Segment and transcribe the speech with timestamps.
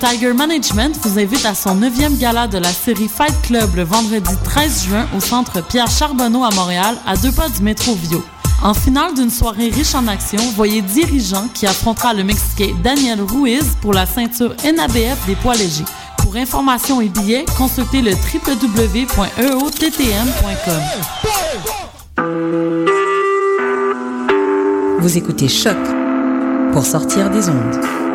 [0.00, 4.34] Tiger Management vous invite à son neuvième gala de la série Fight Club le vendredi
[4.44, 8.24] 13 juin au centre Pierre Charbonneau à Montréal, à deux pas du métro Vio.
[8.62, 13.76] En finale d'une soirée riche en action, voyez Dirigeant qui affrontera le Mexicain Daniel Ruiz
[13.82, 15.84] pour la ceinture NABF des poids légers.
[16.16, 19.20] Pour information et billets, consultez le www.eottm.com.
[24.98, 25.76] Vous écoutez Choc
[26.72, 28.09] pour sortir des ondes.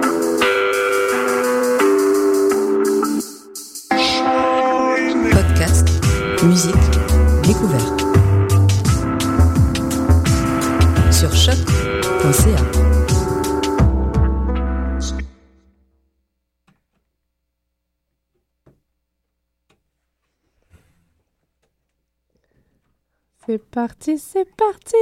[6.46, 6.76] Musique,
[7.44, 8.02] découverte.
[11.12, 12.62] Sur choc.ca.
[23.46, 24.96] C'est parti, c'est parti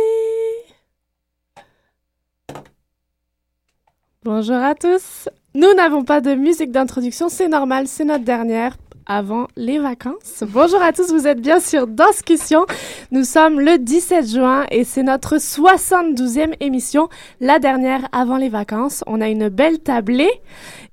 [4.23, 9.47] Bonjour à tous Nous n'avons pas de musique d'introduction, c'est normal, c'est notre dernière avant
[9.55, 10.43] les vacances.
[10.47, 12.65] Bonjour à tous, vous êtes bien sûr dans Discussion.
[13.11, 17.09] Nous sommes le 17 juin et c'est notre 72e émission,
[17.41, 19.03] la dernière avant les vacances.
[19.07, 20.31] On a une belle tablée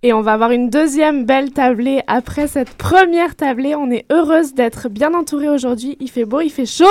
[0.03, 3.75] et on va avoir une deuxième belle tablée après cette première tablée.
[3.75, 5.97] On est heureuse d'être bien entourée aujourd'hui.
[6.01, 6.85] Il fait beau, il fait chaud.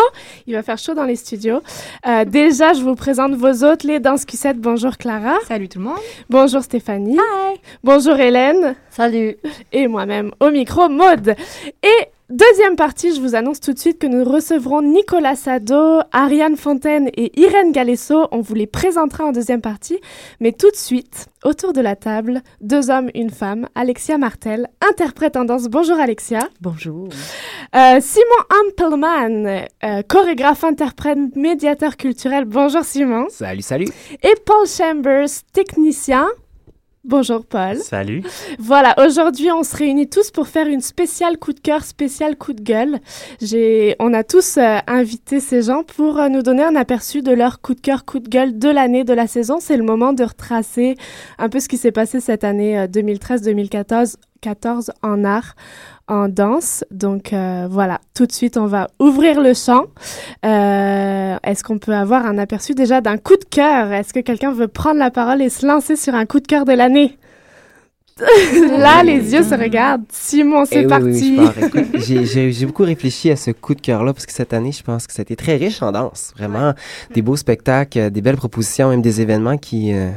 [0.45, 1.61] Il va faire chaud dans les studios.
[2.07, 4.59] Euh, déjà, je vous présente vos hôtes, les Danse Cussette.
[4.59, 5.35] Bonjour Clara.
[5.47, 5.97] Salut tout le monde.
[6.29, 7.17] Bonjour Stéphanie.
[7.17, 7.59] Hi.
[7.83, 8.75] Bonjour Hélène.
[8.89, 9.37] Salut.
[9.71, 11.35] Et moi-même au micro, Maude.
[11.81, 16.57] Et Deuxième partie, je vous annonce tout de suite que nous recevrons Nicolas Sado, Ariane
[16.57, 18.27] Fontaine et Irène Galesso.
[18.29, 19.99] On vous les présentera en deuxième partie.
[20.39, 25.37] Mais tout de suite, autour de la table, deux hommes, une femme, Alexia Martel, interprète
[25.37, 25.69] en danse.
[25.69, 26.47] Bonjour Alexia.
[26.61, 27.09] Bonjour.
[27.75, 28.25] Euh, Simon
[28.67, 32.45] Ampelman, euh, chorégraphe, interprète, médiateur culturel.
[32.45, 33.25] Bonjour Simon.
[33.29, 33.87] Salut, salut.
[34.21, 36.27] Et Paul Chambers, technicien.
[37.09, 37.77] Bonjour Paul.
[37.77, 38.21] Salut.
[38.59, 42.53] Voilà, aujourd'hui on se réunit tous pour faire une spéciale coup de cœur, spéciale coup
[42.53, 42.99] de gueule.
[43.41, 47.31] J'ai, on a tous euh, invité ces gens pour euh, nous donner un aperçu de
[47.31, 49.57] leur coup de cœur, coup de gueule de l'année, de la saison.
[49.59, 50.97] C'est le moment de retracer
[51.39, 55.55] un peu ce qui s'est passé cette année 2013-2014 14 en art,
[56.09, 56.83] en danse.
[56.91, 59.85] Donc euh, voilà, tout de suite, on va ouvrir le champ.
[60.45, 63.93] Euh, Est-ce qu'on peut avoir un aperçu déjà d'un coup de cœur?
[63.93, 66.65] Est-ce que quelqu'un veut prendre la parole et se lancer sur un coup de cœur
[66.65, 67.17] de l'année?
[68.77, 70.03] Là, les yeux se regardent.
[70.11, 71.39] Simon, c'est Eh oui, parti.
[71.93, 75.07] oui, J'ai beaucoup réfléchi à ce coup de cœur-là parce que cette année, je pense
[75.07, 76.33] que ça a été très riche en danse.
[76.37, 76.73] Vraiment,
[77.13, 80.09] des beaux spectacles, euh, des belles propositions, même des événements qui, euh,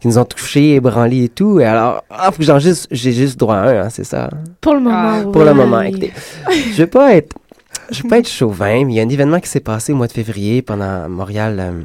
[0.00, 1.60] qui nous ont touchés, ébranlés et tout.
[1.60, 4.30] Et alors, ah, faut que j'en juste, j'ai juste droit à un, hein, c'est ça?
[4.60, 5.30] Pour le moment.
[5.30, 6.12] Pour le moment, écoutez,
[6.72, 7.36] je vais pas être,
[7.90, 9.96] je vais pas être chauvin, mais il y a un événement qui s'est passé au
[9.96, 11.82] mois de février pendant Montréal, euh,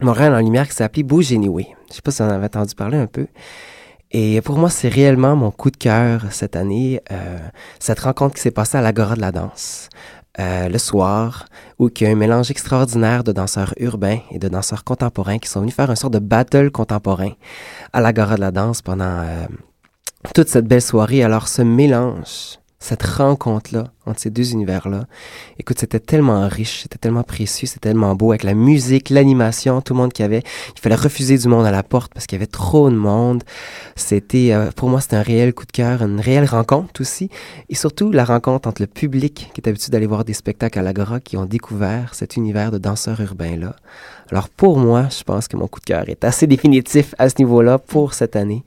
[0.00, 1.66] Montréal en lumière qui appelé Bouge Anyway.
[1.90, 3.26] Je sais pas si on en avait entendu parler un peu.
[4.10, 7.38] Et pour moi, c'est réellement mon coup de cœur cette année, euh,
[7.78, 9.90] cette rencontre qui s'est passée à l'Agora de la danse.
[10.38, 11.46] euh, le soir,
[11.78, 15.48] où il y a un mélange extraordinaire de danseurs urbains et de danseurs contemporains qui
[15.48, 17.32] sont venus faire un sort de battle contemporain
[17.92, 19.46] à l'Agora de la danse pendant euh,
[20.34, 21.24] toute cette belle soirée.
[21.24, 25.04] Alors ce mélange, cette rencontre-là entre ces deux univers-là,
[25.58, 29.92] écoute, c'était tellement riche, c'était tellement précieux, c'était tellement beau avec la musique, l'animation, tout
[29.94, 30.42] le monde qu'il y avait.
[30.76, 33.42] Il fallait refuser du monde à la porte parce qu'il y avait trop de monde.
[33.96, 37.30] C'était, euh, pour moi, c'était un réel coup de cœur, une réelle rencontre aussi.
[37.68, 40.82] Et surtout, la rencontre entre le public qui est habitué d'aller voir des spectacles à
[40.82, 43.74] l'Agora qui ont découvert cet univers de danseurs urbains-là.
[44.30, 47.36] Alors pour moi, je pense que mon coup de cœur est assez définitif à ce
[47.38, 48.62] niveau-là pour cette année.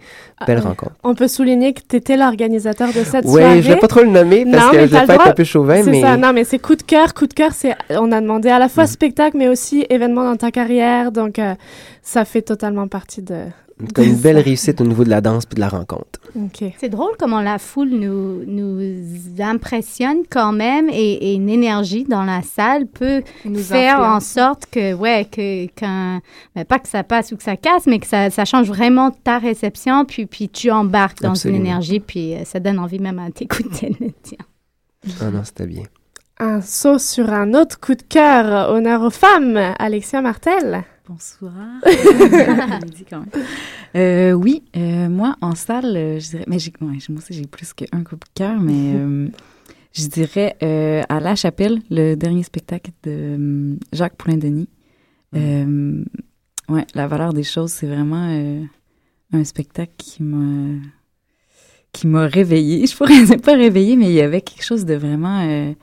[0.48, 0.94] Belle Ah, rencontre.
[1.04, 3.62] On peut souligner que tu étais l'organisateur de cette Oui, soirée.
[3.62, 5.84] je vais pas trop le nommer parce Non, que je vais pas être peu chauvin,
[5.84, 7.14] C'est mais ça, non, mais c'est coup de cœur.
[7.14, 8.90] Coup de cœur, c'est, on a demandé à la fois Mhm.
[8.90, 11.12] spectacle, mais aussi événement dans ta carrière.
[11.12, 11.56] Donc, euh,
[12.02, 13.36] ça fait totalement partie de.
[13.96, 16.20] comme une belle réussite au niveau de la danse puis de la rencontre.
[16.36, 16.64] OK.
[16.80, 18.80] C'est drôle comment la foule nous, nous
[19.40, 24.68] impressionne quand même et, et une énergie dans la salle peut nous faire en sorte
[24.72, 26.22] que, ouais, que, qu'un,
[26.56, 29.10] ben, pas que ça passe ou que ça casse, mais que ça, ça change vraiment
[29.12, 31.60] ta réception, puis, puis tu embarques dans Absolument.
[31.62, 33.96] une énergie, puis euh, ça donne envie même à t'écouter.
[34.24, 34.38] tiens.
[34.40, 34.46] Ah
[35.06, 35.84] non, c'était bien.
[36.38, 38.72] Un saut sur un autre coup de cœur.
[38.72, 39.58] Honneur aux femmes.
[39.78, 40.84] Alexia Martel.
[41.08, 41.54] Bonsoir.
[43.94, 47.74] Euh, oui, euh, moi, en salle, euh, je dirais, mais j'ai, moi aussi, j'ai plus
[47.74, 48.94] qu'un coup de cœur, mais
[49.94, 50.56] je dirais
[51.10, 54.70] à La Chapelle, le dernier spectacle de Jacques Poulain-Denis.
[55.34, 58.68] Ouais, La valeur des choses, c'est vraiment
[59.34, 60.80] un spectacle qui m'a
[61.92, 62.86] qui m'a réveillée.
[62.88, 65.74] Je pourrais pas réveiller, mais il y avait quelque chose de vraiment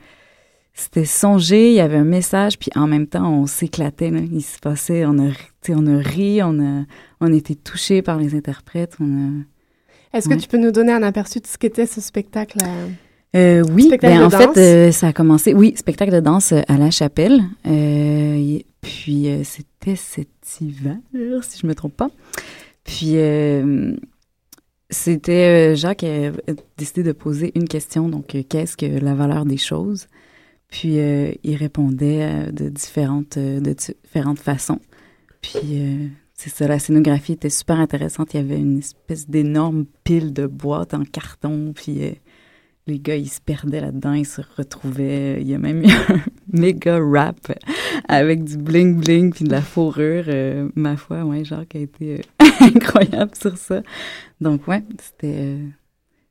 [0.79, 4.11] c'était songé, il y avait un message, puis en même temps, on s'éclatait.
[4.31, 5.31] Il se passait, on a,
[5.67, 6.85] on a ri, on a,
[7.19, 8.95] on était touchés par les interprètes.
[9.01, 9.43] On
[10.13, 12.59] Est-ce que tu peux nous donner un aperçu de ce qu'était ce spectacle?
[13.35, 16.77] Euh, oui, ben, en fait, euh, ça a commencé, oui, spectacle de danse euh, à
[16.77, 17.41] la chapelle.
[18.81, 20.29] puis c'était cet
[20.61, 20.95] hiver,
[21.41, 22.09] si je me trompe pas.
[22.85, 23.15] Puis
[24.89, 26.31] c'était Jacques qui a
[26.77, 30.07] décidé de poser une question, donc qu'est-ce que la valeur des choses?
[30.69, 34.79] Puis euh, il répondait euh, de différentes, euh, de différentes façons.
[35.41, 35.81] Puis
[36.33, 38.33] c'est ça, la scénographie était super intéressante.
[38.33, 41.71] Il y avait une espèce d'énorme pile de boîtes en carton.
[41.73, 42.01] Puis
[42.89, 45.41] les gars, ils se perdaient là-dedans, ils se retrouvaient.
[45.41, 46.21] Il y a même eu un
[46.53, 47.51] méga rap
[48.07, 50.25] avec du bling bling puis de la fourrure.
[50.75, 52.21] ma foi, ouais, Jacques a été
[52.59, 53.81] incroyable sur ça.
[54.41, 55.57] Donc ouais, c'était,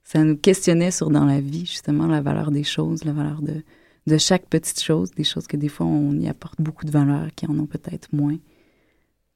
[0.02, 3.62] ça nous questionnait sur dans la vie justement la valeur des choses, la valeur de
[4.08, 7.28] de chaque petite chose, des choses que des fois on y apporte beaucoup de valeur,
[7.36, 8.38] qui en ont peut-être moins.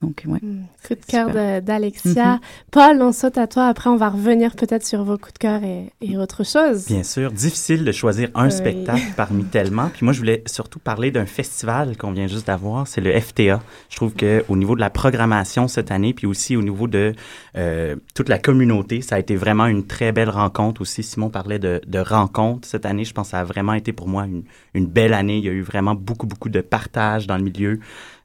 [0.03, 0.41] Donc, ouais.
[0.43, 0.65] Hmm.
[0.87, 2.35] coup de cœur d'Alexia.
[2.35, 2.41] Mhm.
[2.73, 3.67] Paul, on saute à toi.
[3.67, 6.87] Après, on va revenir peut-être sur vos coups de cœur et, autre chose.
[6.87, 7.31] Bien sûr.
[7.31, 9.89] Difficile de choisir un spectacle parmi tellement.
[9.89, 12.87] Puis moi, je voulais surtout parler d'un festival qu'on vient juste d'avoir.
[12.87, 13.61] C'est le FTA.
[13.89, 17.15] Je trouve que au niveau de la programmation cette année, puis aussi au niveau de
[17.57, 21.03] euh, toute la communauté, ça a été vraiment une très belle rencontre aussi.
[21.03, 23.05] Simon parlait de, de rencontres cette année.
[23.05, 24.43] Je pense que ça a vraiment été pour moi une,
[24.75, 25.39] une belle année.
[25.39, 27.81] Il y a eu vraiment beaucoup, beaucoup de partage dans le milieu.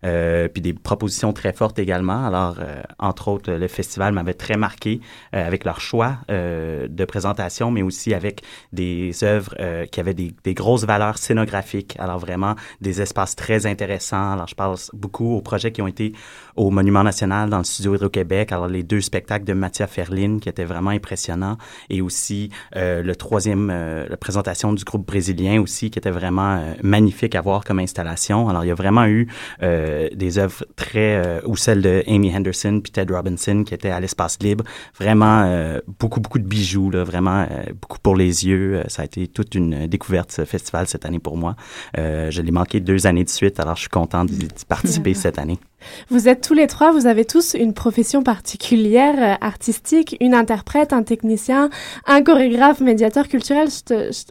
[0.05, 2.25] Euh, puis des propositions très fortes également.
[2.25, 5.01] Alors, euh, entre autres, le festival m'avait très marqué
[5.33, 8.41] euh, avec leur choix de présentation, mais aussi avec
[8.73, 9.55] des œuvres
[9.91, 11.95] qui avaient des, des, grosses valeurs scénographiques.
[11.99, 14.33] Alors, vraiment, des espaces très intéressants.
[14.33, 16.13] Alors, je pense beaucoup aux projets qui ont été
[16.55, 18.51] au Monument National dans le studio Hydro-Québec.
[18.51, 21.57] Alors, les deux spectacles de Mathia Ferlin qui étaient vraiment impressionnants
[21.89, 27.41] et aussi le troisième, la présentation du groupe brésilien aussi qui était vraiment magnifique à
[27.41, 28.49] voir comme installation.
[28.49, 29.27] Alors, il y a vraiment eu
[29.63, 33.89] euh, des œuvres très euh, ou celles de Amy Henderson puis Ted Robinson qui étaient
[33.89, 34.63] à l'espace libre.
[34.99, 37.47] Vraiment euh, beaucoup beaucoup de bijoux là, vraiment
[37.81, 38.83] beaucoup pour les yeux.
[38.87, 41.55] ça a été toute une découverte ce festival cette année pour moi.
[41.95, 45.59] je l'ai manqué deux années de suite, alors je suis content d'y participer cette année.
[46.09, 50.93] Vous êtes tous les trois, vous avez tous une profession particulière, euh, artistique, une interprète,
[50.93, 51.69] un technicien,
[52.05, 53.67] un chorégraphe, médiateur culturel.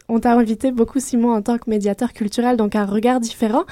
[0.09, 3.63] on t'a invité beaucoup, Simon, en tant que médiateur culturel, donc un regard différent.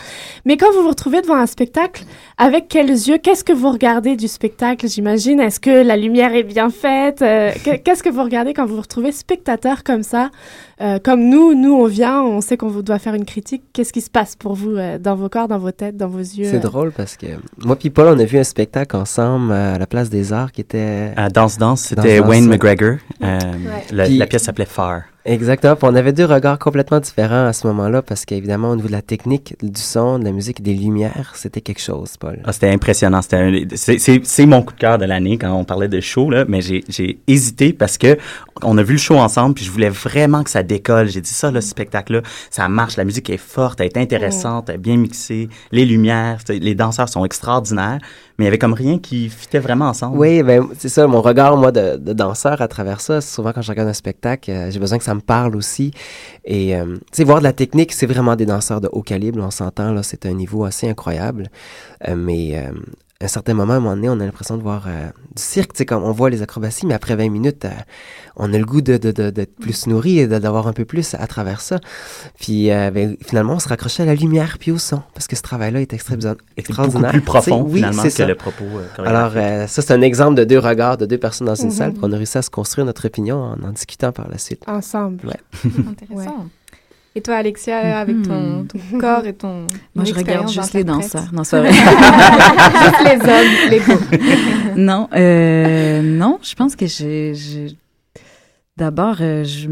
[0.45, 2.03] Mais quand vous vous retrouvez devant un spectacle,
[2.37, 5.39] avec quels yeux, qu'est-ce que vous regardez du spectacle, j'imagine?
[5.39, 7.21] Est-ce que la lumière est bien faite?
[7.21, 7.51] Euh,
[7.83, 10.29] Qu'est-ce que vous regardez quand vous vous retrouvez spectateur comme ça
[10.81, 13.63] euh, Comme nous, nous, on vient, on sait qu'on doit faire une critique.
[13.73, 16.49] Qu'est-ce qui se passe pour vous dans vos corps, dans vos têtes, dans vos yeux?
[16.49, 17.27] C'est drôle parce que
[17.59, 20.61] moi puis Paul, on a vu un spectacle ensemble à la Place des Arts qui
[20.61, 21.13] était...
[21.15, 22.97] À Danse Danse, c'était Wayne McGregor.
[23.21, 23.39] Euh,
[23.91, 25.03] la, pièce s'appelait Far.
[25.25, 25.75] Exactement.
[25.81, 29.01] on avait deux regards complètement différents à ce moment-là parce qu'évidemment, au niveau de la
[29.01, 32.39] technique, du son, de la musique des lumières, c'était quelque chose, Paul.
[32.45, 33.21] Ah, c'était impressionnant.
[33.21, 36.83] c'est, mon coup de cœur de l'année quand on parlait de show, là, mais j'ai,
[37.27, 38.17] hésité parce que
[38.61, 41.07] on a vu le show ensemble puis je voulais vraiment que ça décolle.
[41.07, 42.95] J'ai dit ça, le spectacle-là, ça marche.
[42.95, 45.49] La musique est forte, elle est intéressante, elle est bien mixée.
[45.71, 47.99] Les lumières, les danseurs sont extraordinaires
[48.37, 50.17] mais il y avait comme rien qui fitait vraiment ensemble.
[50.17, 53.21] Oui, ben c'est ça, mon regard, moi, de, danseur à travers ça.
[53.21, 55.91] Souvent, quand je regarde un spectacle, euh, j'ai besoin que ça me parle aussi.
[56.43, 59.41] Et, euh, tu sais, voir de la technique, c'est vraiment des danseurs de haut calibre,
[59.41, 61.49] on s'entend, là, c'est un niveau assez incroyable.
[62.07, 62.61] Euh, mais
[63.25, 64.87] à un certain moment, à un moment donné, on a l'impression de voir
[65.35, 67.67] du cirque, tu sais, comme on voit les acrobaties, mais après 20 minutes,
[68.35, 71.27] on a le goût de, de, d'être plus nourri et d'avoir un peu plus à
[71.27, 71.79] travers ça.
[72.39, 75.41] Puis ben, finalement, on se raccrochait à la lumière puis au son, parce que ce
[75.41, 76.35] travail-là est extraordinaire.
[76.57, 78.65] Beaucoup plus profond, oui, finalement, que le propos.
[78.99, 79.33] Alors,
[79.67, 82.11] ça, c'est un exemple de deux regards de deux personnes dans une salle, puis on
[82.11, 84.63] a réussi à se construire notre opinion en en discutant par la suite.
[84.67, 85.27] Ensemble.
[85.27, 85.71] Ouais.
[85.89, 86.47] Intéressant.
[87.17, 89.67] Et toi, Alexia, avec ton, ton, corps et ton.
[89.95, 91.31] Moi, je regarde juste les danseurs.
[91.31, 91.71] Non, c'est vrai.
[91.71, 94.75] juste les hommes, les beaux.
[94.75, 97.33] non, euh, non, je pense que j'ai.
[98.75, 99.69] D'abord, euh, je,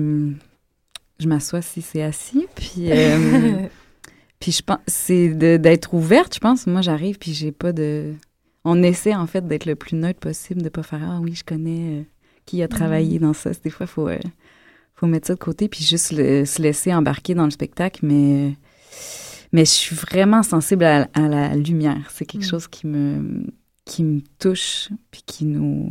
[1.19, 2.89] je m'assois si c'est assis, puis.
[2.89, 3.67] Euh,
[4.39, 5.27] puis je pense, c'est
[5.59, 6.65] d'être ouverte, je pense.
[6.65, 8.13] Moi, j'arrive, puis j'ai pas de.
[8.63, 11.43] On essaie, en fait, d'être le plus neutre possible, de pas faire Ah oui, je
[11.43, 12.05] connais
[12.45, 13.23] qui a travaillé hmm.
[13.23, 13.51] dans ça.
[13.63, 14.09] Des fois, il faut
[15.07, 18.05] mettre ça de côté puis juste se laisser embarquer dans le spectacle.
[18.05, 18.53] Mais,
[19.51, 22.09] Mais je suis vraiment sensible à, à la lumière.
[22.13, 22.49] C'est quelque Mm.
[22.49, 23.45] chose qui me,
[23.85, 25.89] qui me touche, puis qui nous...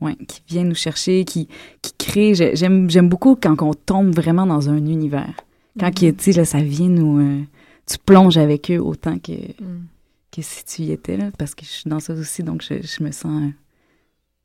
[0.00, 1.48] Ouais, qui vient nous chercher, qui,
[1.82, 2.34] qui crée...
[2.34, 5.32] j'ai- J'aime j'aime beaucoup quand on tombe vraiment dans un univers.
[5.80, 7.18] Quand, que, tu sais, ça vient nous...
[7.20, 7.40] euh,
[7.86, 9.86] tu plonges avec eux autant que, Mm.
[10.30, 12.74] que si tu y étais, là, parce que je suis dans ça aussi, donc je,
[12.82, 13.48] je me sens euh,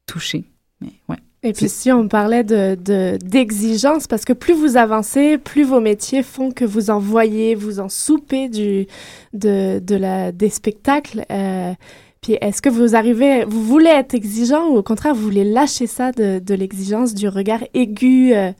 [0.05, 0.45] touchée.
[0.81, 1.17] Mais ouais.
[1.43, 5.81] Et puis si on parlait de de- d'exigence, parce que plus vous avancez, plus vos
[5.81, 8.87] métiers font que vous en voyez, vous en soupez du,
[9.33, 11.25] de, de la, des spectacles.
[11.31, 11.73] euh,
[12.21, 15.87] puis est-ce que vous arrivez, vous voulez être exigeant ou au contraire, vous voulez lâcher
[15.87, 18.51] ça de, de l'exigence, du regard aigu, euh,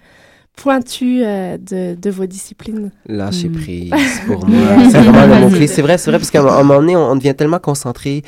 [0.57, 2.91] pointu euh, de, de vos disciplines?
[3.07, 3.53] Lâcher Mm.
[3.53, 3.91] prise
[4.27, 4.89] pour moi.
[4.91, 5.67] C'est vraiment le mot-clé.
[5.67, 8.23] C'est vrai, c'est vrai, parce qu'à un un moment donné, on, on devient tellement concentré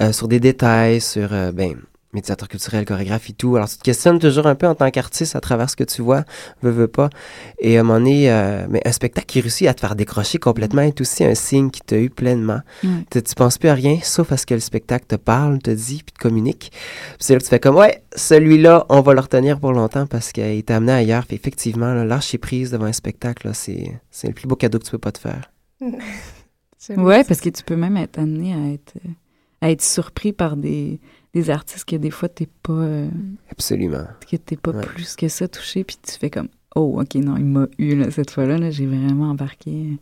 [0.00, 1.74] euh, sur des détails, sur, euh, ben,
[2.12, 3.56] médiateur culturel, chorégraphe et tout.
[3.56, 6.02] Alors, tu te questionnes toujours un peu en tant qu'artiste à travers ce que tu
[6.02, 6.24] vois,
[6.62, 7.10] veux, veux pas.
[7.58, 10.38] Et à un moment donné, euh, mais un spectacle qui réussit à te faire décrocher
[10.38, 12.60] complètement est aussi un signe qui t'a eu pleinement.
[13.10, 15.70] Tu, tu penses plus à rien, sauf à ce que le spectacle te parle, te
[15.70, 16.70] dit, puis te communique.
[16.70, 20.06] Puis c'est là que tu fais comme, ouais, celui-là, on va le retenir pour longtemps
[20.06, 21.26] parce qu'il t'a amené ailleurs.
[21.26, 24.78] Puis effectivement, là, lâcher prise devant un spectacle, là, c'est, c'est le plus beau cadeau
[24.78, 25.50] que tu peux pas te faire.
[26.96, 29.10] Ouais, parce que tu peux même être amené à être, euh,
[29.60, 31.00] à être surpris par des,
[31.34, 33.08] des artistes que des fois, t'es pas, euh,
[33.50, 34.06] Absolument.
[34.30, 34.84] que t'es pas Ouais.
[34.84, 38.10] plus que ça touché, puis tu fais comme, oh, ok, non, il m'a eu, là,
[38.10, 39.98] cette fois-là, là, j'ai vraiment embarqué.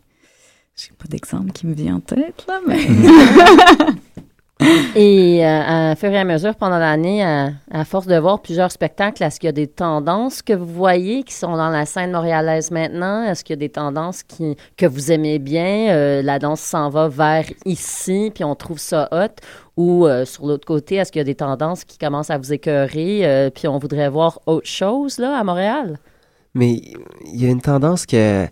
[0.77, 2.85] J'ai pas d'exemple qui me vient en tête, là, mais.
[4.95, 9.23] Et euh, à fur et à mesure, pendant l'année, à, force de voir plusieurs spectacles,
[9.25, 12.71] est-ce qu'il y a des tendances que vous voyez qui sont dans la scène montréalaise
[12.71, 13.25] maintenant?
[13.25, 15.89] Est-ce qu'il y a des tendances qui, que vous aimez bien?
[15.91, 19.35] Euh, la danse s'en va vers ici, puis on trouve ça hot?
[19.77, 22.53] Ou euh, sur l'autre côté, est-ce qu'il y a des tendances qui commencent à vous
[22.53, 25.99] écœurer, euh, puis on voudrait voir autre chose là, à Montréal?
[26.55, 26.81] Mais
[27.27, 28.47] il y a une tendance que.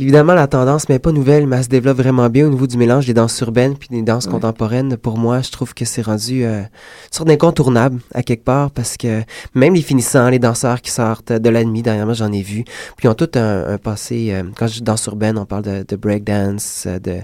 [0.00, 2.76] Évidemment, la tendance, mais pas nouvelle, mais elle se développe vraiment bien au niveau du
[2.78, 4.30] mélange des danses urbaines puis des danses Ouais.
[4.30, 4.96] contemporaines.
[4.96, 6.66] Pour moi, je trouve que c'est rendu euh, une
[7.10, 9.22] sorte d'incontournable à quelque part parce que
[9.56, 12.62] même les finissants, les danseurs qui sortent de l'admi, dernièrement, j'en ai vu,
[12.96, 14.28] puis ils ont tout un, un passé.
[14.30, 17.16] euh, quand je dis danse urbaine, on parle de, de breakdance, euh, de,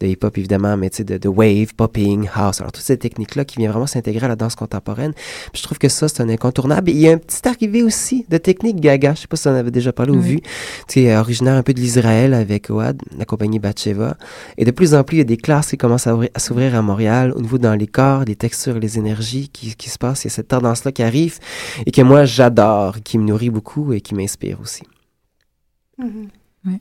[0.00, 2.60] de hip-hop évidemment, mais tu sais, de, de wave, popping, house.
[2.62, 5.12] Alors, toutes ces techniques-là qui viennent vraiment s'intégrer à la danse contemporaine.
[5.52, 6.88] Puis je trouve que ça, c'est un incontournable.
[6.88, 9.12] Et il y a une petite arrivée aussi de technique gaga.
[9.14, 10.40] Je sais pas si on avait déjà parlé ou vu.
[10.88, 14.16] Tu sais, originaire un peu de l'Israël avec Ouad, la compagnie Batsheva.
[14.56, 16.38] Et de plus en plus, il y a des classes qui commencent à, ouvrir- à
[16.38, 19.98] s'ouvrir à Montréal au niveau dans les corps, les textures, les énergies qui, qui se
[19.98, 20.24] passent.
[20.24, 21.38] Il y a cette tendance-là qui arrive
[21.84, 24.84] et que moi, j'adore, qui me nourrit beaucoup et qui m'inspire aussi.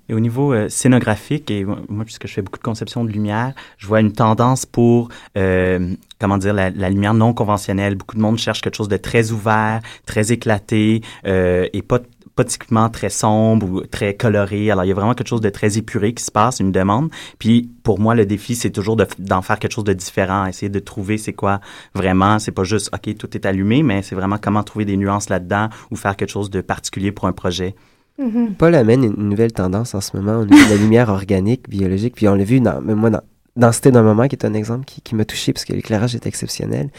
[0.08, 3.10] Et au niveau euh, scénographique, et moi, moi, puisque je fais beaucoup de conception de
[3.10, 7.96] lumière, je vois une tendance pour, euh, comment dire, la, la lumière non conventionnelle.
[7.96, 12.00] Beaucoup de monde cherche quelque chose de très ouvert, très éclaté, euh, et pas,
[12.36, 14.72] pas typiquement très sombre ou très coloré.
[14.72, 17.10] Alors, il y a vraiment quelque chose de très épuré qui se passe, une demande.
[17.40, 20.70] Puis, pour moi, le défi, c'est toujours de- d'en faire quelque chose de différent, essayer
[20.70, 21.60] de trouver c'est quoi
[21.94, 22.40] vraiment.
[22.40, 25.70] C'est pas juste, OK, tout est allumé, mais c'est vraiment comment trouver des nuances là-dedans
[25.92, 27.76] ou faire quelque chose de particulier pour un projet.
[28.20, 28.56] Mhm.
[28.58, 32.16] Paul amène une nouvelle tendance en ce moment au niveau de la lumière organique, biologique,
[32.16, 33.22] puis on l'a vu dans, même moi dans
[33.58, 36.26] Densité d'un moment, qui est un exemple qui, qui m'a touché parce que l'éclairage est
[36.26, 36.90] exceptionnel.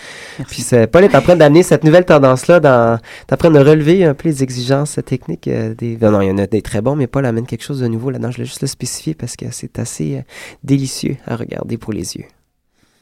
[0.48, 2.98] Puis Paul est en train d'amener cette nouvelle tendance-là, dans,
[3.30, 5.96] en train de relever un peu les exigences techniques euh, des...
[5.96, 7.86] Non, non, il y en a des très bons, mais Paul amène quelque chose de
[7.86, 8.30] nouveau là-dedans.
[8.30, 10.22] Je voulais juste le spécifier parce que c'est assez euh,
[10.62, 12.26] délicieux à regarder pour les yeux.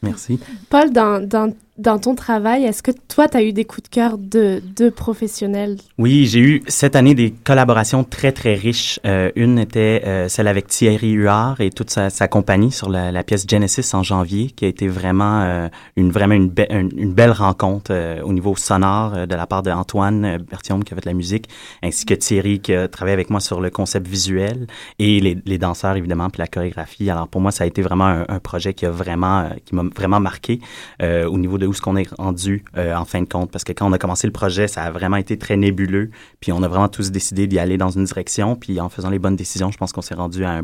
[0.02, 0.40] Merci.
[0.70, 3.88] Paul, dans, dans, dans ton travail, est-ce que toi, tu as eu des coups de
[3.88, 5.78] cœur de, de professionnels?
[5.96, 9.00] Oui, j'ai eu cette année des collaborations très, très riches.
[9.06, 13.10] Euh, une était euh, celle avec Thierry Huard et toute sa, sa compagnie sur la,
[13.10, 17.14] la pièce Genesis en janvier, qui a été vraiment euh, une vraiment une, be- une,
[17.14, 20.96] belle rencontre euh, au niveau sonore euh, de la part d'Antoine euh, Berthiaume qui a
[20.96, 21.48] fait la musique,
[21.82, 24.66] ainsi que Thierry qui a travaillé avec moi sur le concept visuel
[24.98, 27.08] et les, les danseurs évidemment puis la chorégraphie.
[27.08, 29.84] Alors pour moi, ça a été vraiment un, un projet qui a vraiment qui m'a
[29.96, 30.60] vraiment marqué
[31.00, 33.88] au niveau de ce qu'on est rendu euh, en fin de compte, parce que quand
[33.88, 36.10] on a commencé le projet, ça a vraiment été très nébuleux.
[36.40, 38.56] Puis on a vraiment tous décidé d'y aller dans une direction.
[38.56, 40.60] Puis en faisant les bonnes décisions, je pense qu'on s'est rendu à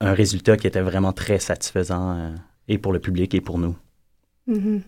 [0.00, 2.30] un, résultat qui était vraiment très satisfaisant euh,
[2.68, 3.76] et pour le public et pour nous.
[4.46, 4.80] Mhm.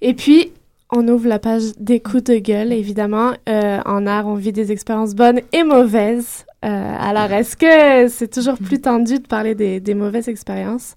[0.00, 0.52] Et puis,
[0.90, 3.32] on ouvre la page des coups de gueule, évidemment.
[3.48, 6.46] Euh, en art, on vit des expériences bonnes et mauvaises.
[6.64, 10.94] Euh, alors, est-ce que c'est toujours plus tendu de parler des, des mauvaises expériences?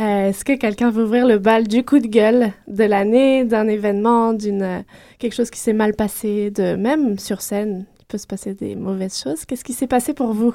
[0.00, 3.68] Euh, est-ce que quelqu'un veut ouvrir le bal du coup de gueule de l'année, d'un
[3.68, 4.80] événement, d'une euh,
[5.20, 8.74] quelque chose qui s'est mal passé, de même sur scène, il peut se passer des
[8.74, 9.44] mauvaises choses.
[9.46, 10.52] Qu'est-ce qui s'est passé pour vous?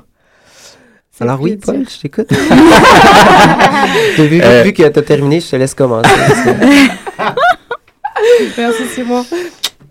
[1.22, 2.28] Alors oui, Paul, je t'écoute.
[4.18, 6.10] J'ai vu, Euh, vu que tu as terminé, je te laisse commencer.
[8.58, 9.26] Merci, Simon.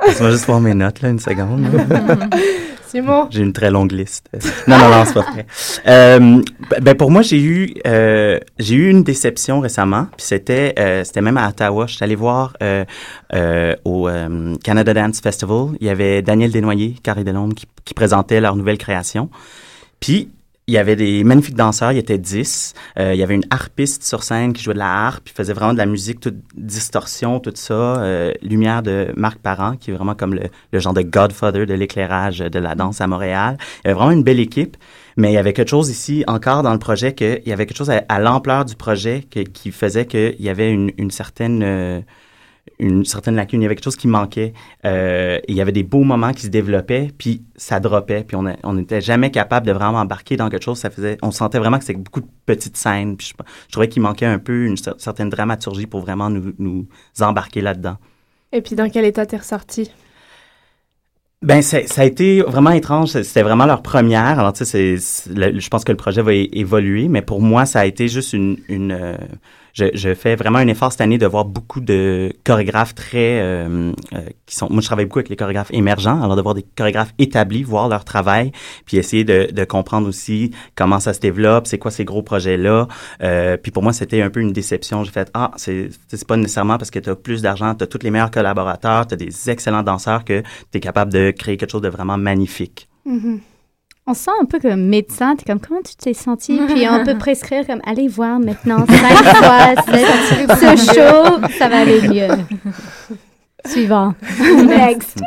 [0.07, 1.67] Laisse-moi juste voir mes notes, là, une seconde.
[2.88, 3.28] Simon?
[3.31, 4.28] J'ai une très longue liste.
[4.67, 5.47] Non, non, non, c'est pas vrai.
[5.87, 6.43] Euh,
[6.81, 11.21] ben, pour moi, j'ai eu, euh, j'ai eu une déception récemment, puis c'était, euh, c'était
[11.21, 11.87] même à Ottawa.
[11.87, 12.55] Je suis allé voir
[13.85, 14.09] au
[14.64, 15.76] Canada Dance Festival.
[15.81, 19.28] Il y avait Daniel Desnoyers, Carré Delhomme, qui, qui présentait leur nouvelle création.
[20.00, 20.31] Puis,
[20.69, 22.75] il y avait des magnifiques danseurs, il y était 10.
[22.99, 25.55] Euh, il y avait une harpiste sur scène qui jouait de la harpe, puis faisait
[25.55, 27.73] vraiment de la musique, toute distorsion, tout ça.
[27.73, 31.73] Euh, lumière de Marc Parent, qui est vraiment comme le, le genre de godfather de
[31.73, 33.57] l'éclairage de la danse à Montréal.
[33.59, 34.77] Il y avait vraiment une belle équipe,
[35.17, 37.65] mais il y avait quelque chose ici encore dans le projet, que, il y avait
[37.65, 41.11] quelque chose à, à l'ampleur du projet que, qui faisait qu'il y avait une, une
[41.11, 41.63] certaine...
[41.65, 42.01] euh,
[42.79, 44.53] une certaine lacune, il y avait quelque chose qui manquait.
[44.85, 48.73] Euh, il y avait des beaux moments qui se développaient, puis ça droppait, puis on
[48.75, 50.79] n'était jamais capable de vraiment embarquer dans quelque chose.
[50.79, 53.17] Ça faisait, on sentait vraiment que c'était beaucoup de petites scènes.
[53.17, 56.53] Puis je, je trouvais qu'il manquait un peu une cer- certaine dramaturgie pour vraiment nous,
[56.59, 56.87] nous
[57.21, 57.97] embarquer là-dedans.
[58.53, 59.91] Et puis, dans quel état t'es ressorti?
[61.43, 63.11] Ben, ça a été vraiment étrange.
[63.11, 64.39] C'était vraiment leur première.
[64.39, 67.85] Alors, tu sais, je pense que le projet va évoluer, mais pour moi, ça a
[67.87, 68.59] été juste une...
[68.69, 69.17] une euh,
[69.78, 73.40] je, je fais vraiment un effort cette année de voir beaucoup de chorégraphes très...
[73.40, 74.68] euh, euh, qui sont...
[74.70, 77.88] Moi, je travaille beaucoup avec les chorégraphes émergents, alors de voir des chorégraphes établis, voir
[77.88, 78.50] leur travail,
[78.87, 82.88] puis essayer de, de comprendre aussi comment ça se développe, c'est quoi ces gros projets-là.
[83.23, 85.04] Euh, puis pour moi, c'était un peu une déception.
[85.04, 87.87] J'ai fait, ah, c'est c'est pas nécessairement parce que tu as plus d'argent, tu as
[87.87, 91.56] tous les meilleurs collaborateurs, tu as des excellents danseurs que tu es capable de créer
[91.56, 92.88] quelque chose de vraiment magnifique.
[93.04, 93.40] Mhm.
[94.11, 97.19] On sent un peu comme médecin, t'es comme comment tu t'es senti, puis on peut
[97.19, 102.29] prescrire comme allez voir maintenant cinq fois ce, show, ça va aller mieux.
[103.67, 104.15] Suivant.
[104.65, 105.23] Next.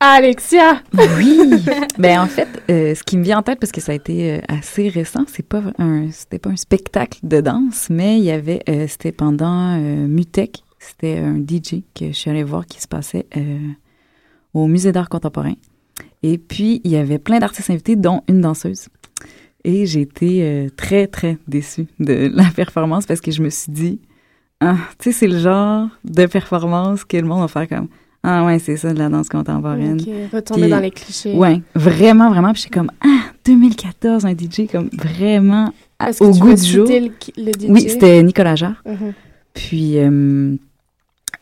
[0.00, 0.80] Alexia!
[1.18, 1.38] Oui.
[1.98, 4.32] ben en fait, euh, ce qui me vient en tête parce que ça a été
[4.32, 8.30] euh, assez récent, c'est pas un, c'était pas un spectacle de danse, mais il y
[8.30, 12.80] avait, euh, c'était pendant euh, Mutec, c'était un DJ que je suis allée voir qui
[12.80, 13.58] se passait euh,
[14.54, 15.54] au musée d'art contemporain.
[16.26, 18.86] Et puis il y avait plein d'artistes invités, dont une danseuse.
[19.64, 23.70] Et j'ai été euh, très très déçue de la performance parce que je me suis
[23.72, 24.00] dit,
[24.60, 27.88] ah, tu sais, c'est le genre de performance que le monde va faire comme.
[28.22, 30.00] Ah ouais, c'est ça de la danse contemporaine.
[30.00, 31.34] Ok, retomber Puis- dans les clichés.
[31.34, 32.52] Ouais, vraiment, vraiment.
[32.54, 36.54] Puis j'étais comme, ah, 2014, un DJ comme vraiment à- Est-ce que au tu goût
[36.54, 36.86] du jour.
[36.88, 37.66] le, le DJ?
[37.68, 38.82] Oui, c'était Nicolas Jarre.
[38.86, 39.12] Mhm.
[39.52, 40.56] Puis euh,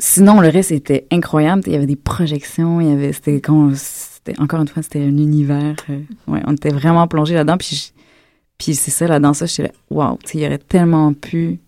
[0.00, 1.62] sinon, le reste était incroyable.
[1.66, 3.40] Il y avait des projections, il y avait, c'était,
[4.24, 5.74] c'était encore une fois, c'était un univers.
[5.90, 7.56] euh, ouais, on était vraiment plongé là-dedans.
[7.58, 7.92] Puis,
[8.58, 11.58] puis c'est ça, la danse, j'étais là, sais, il y aurait tellement pu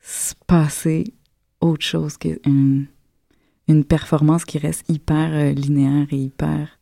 [0.00, 1.04] se passer
[1.60, 2.86] autre chose qu'une
[3.66, 6.78] une performance qui reste hyper euh, linéaire et hyper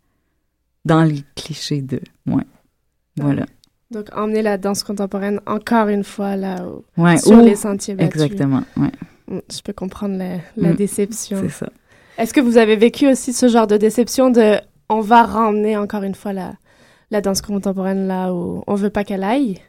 [0.84, 2.00] dans les clichés de.
[2.26, 2.44] Ouais.
[3.16, 3.44] Voilà.
[3.90, 7.94] Donc, emmener la danse contemporaine encore une fois là au- Ouais, sur ou- les sentiers
[7.94, 8.20] battus.
[8.22, 8.90] Exactement, ouais.
[9.28, 11.38] Mm, Je peux comprendre la, la Mm, déception.
[11.40, 11.68] C'est ça.
[12.18, 14.56] Est-ce que vous avez vécu aussi ce genre de déception de
[14.88, 16.55] on va ramener encore une fois la,
[17.11, 19.61] la danse contemporaine là où on veut pas qu'elle aille?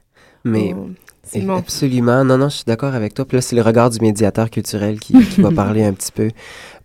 [0.44, 1.58] Mais Ou- Simon.
[1.58, 2.24] Absolument.
[2.24, 3.26] Non, non, je suis d'accord avec toi.
[3.26, 6.30] Puis là, c'est le regard du médiateur culturel qui, qui va parler un petit peu.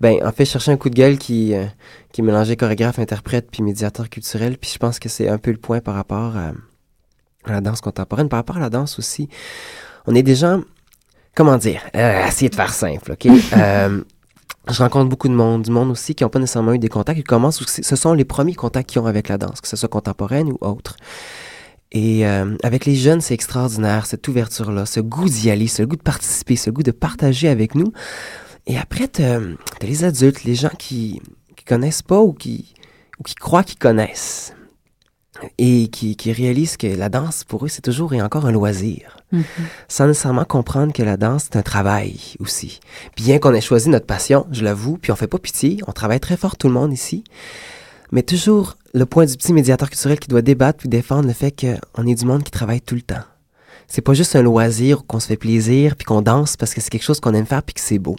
[0.01, 1.64] Ben, en fait, je cherchais un coup de gueule qui, euh,
[2.12, 4.59] qui mélangeait chorégraphe, interprète, puis médiateur culturel.
[4.59, 6.51] Puis je pense que c'est un peu le point par rapport à,
[7.45, 8.29] à la danse contemporaine.
[8.29, 9.29] Par rapport à la danse aussi,
[10.09, 10.62] on est des gens,
[11.37, 13.27] comment dire, euh, essayer de faire simple, OK?
[13.57, 14.03] Euh,
[14.68, 17.18] je rencontre beaucoup de monde, du monde aussi qui n'ont pas nécessairement eu des contacts,
[17.18, 19.88] qui commencent, ce sont les premiers contacts qu'ils ont avec la danse, que ce soit
[19.88, 20.96] contemporaine ou autre.
[21.90, 25.96] Et euh, avec les jeunes, c'est extraordinaire, cette ouverture-là, ce goût d'y aller, ce goût
[25.96, 27.92] de participer, ce goût de partager avec nous.
[28.66, 29.40] Et après, t'as
[29.79, 31.20] t'as les adultes, les gens qui,
[31.57, 32.72] qui connaissent pas ou qui,
[33.18, 34.55] ou qui croient qu'ils connaissent.
[35.59, 39.16] Et qui, qui réalisent que la danse, pour eux, c'est toujours et encore un loisir.
[39.33, 39.44] Mhm.
[39.88, 42.81] Sans nécessairement comprendre que la danse, c'est un travail aussi.
[43.16, 46.20] Bien qu'on ait choisi notre passion, je l'avoue, puis on fait pas pitié, on travaille
[46.20, 47.24] très fort tout le monde ici.
[48.12, 51.50] Mais toujours le point du petit médiateur culturel qui doit débattre puis défendre le fait
[51.50, 53.24] qu'on est du monde qui travaille tout le temps.
[53.88, 56.90] C'est pas juste un loisir qu'on se fait plaisir puis qu'on danse parce que c'est
[56.90, 58.16] quelque chose qu'on aime faire puis que c'est beau.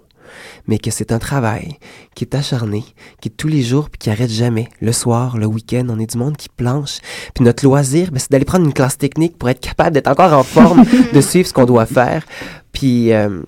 [0.67, 1.77] Mais que c'est un travail
[2.15, 2.83] qui est acharné,
[3.21, 4.67] qui est tous les jours puis qui arrête jamais.
[4.81, 6.99] Le soir, le week-end, on est du monde qui planche.
[7.33, 10.33] Puis notre loisir, ben, c'est d'aller prendre une classe technique pour être capable d'être encore
[10.33, 12.23] en forme, de suivre ce qu'on doit faire.
[12.71, 13.41] Puis euh,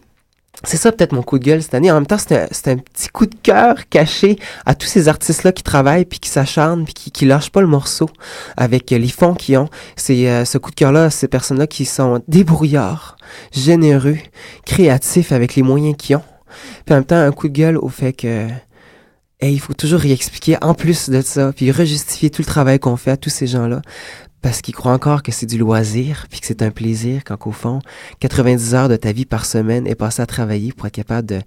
[0.63, 1.91] c'est ça peut-être mon coup de gueule cette année.
[1.91, 5.63] En même temps, c'est un, petit coup de cœur caché à tous ces artistes-là qui
[5.63, 8.09] travaillent, puis qui s'acharnent, puis qui, qui lâchent pas le morceau
[8.57, 9.69] avec euh, les fonds qu'ils ont.
[9.95, 13.17] C'est euh, ce coup de cœur-là, ces personnes-là qui sont débrouillards,
[13.51, 14.17] généreux,
[14.65, 16.23] créatifs avec les moyens qu'ils ont.
[16.85, 18.47] Puis en même temps, un coup de gueule au fait que
[19.41, 22.95] hey, il faut toujours réexpliquer en plus de ça, puis rejustifier tout le travail qu'on
[22.97, 23.81] fait à tous ces gens-là
[24.41, 27.51] parce qu'ils croient encore que c'est du loisir, puis que c'est un plaisir, quand qu'au
[27.51, 27.79] fond,
[28.19, 31.41] 90 heures de ta vie par semaine est passée à travailler pour être capable de,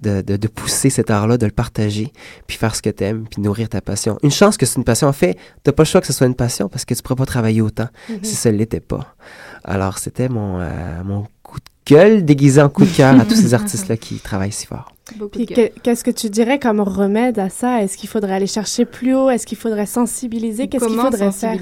[0.00, 2.12] de, de, de pousser cet art-là, de le partager,
[2.48, 4.18] puis faire ce que t'aimes, puis nourrir ta passion.
[4.24, 5.06] Une chance que c'est une passion.
[5.06, 7.14] En fait, t'as pas le choix que ce soit une passion parce que tu pourrais
[7.14, 8.18] pas travailler autant Mhm.
[8.24, 9.14] si ça ne l'était pas.
[9.62, 13.34] Alors, c'était mon, euh, mon coup de gueule déguisé en coup de cœur à tous
[13.34, 14.92] ces artistes-là qui travaillent si fort.
[15.32, 17.82] Puis qu'est-ce que tu dirais comme remède à ça?
[17.82, 19.30] Est-ce qu'il faudrait aller chercher plus haut?
[19.30, 20.68] Est-ce qu'il faudrait sensibiliser?
[20.68, 21.58] Qu'est-ce qu'il faudrait faire?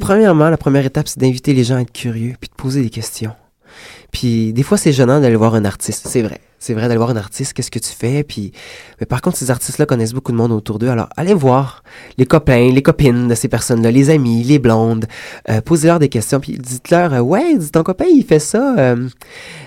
[0.00, 2.90] premièrement la première étape, c'est d'inviter les gens à être curieux puis de poser des
[2.90, 3.32] questions.
[4.14, 6.40] Puis des fois c'est gênant d'aller voir un artiste, c'est vrai.
[6.60, 8.22] C'est vrai d'aller voir un artiste, qu'est-ce que tu fais?
[8.22, 8.52] Puis
[9.00, 10.88] mais par contre ces artistes-là connaissent beaucoup de monde autour d'eux.
[10.88, 11.82] Alors allez voir
[12.16, 15.06] les copains, les copines de ces personnes-là, les amis, les blondes,
[15.50, 19.08] euh, posez-leur des questions puis dites-leur euh, ouais, dis ton copain il fait ça euh,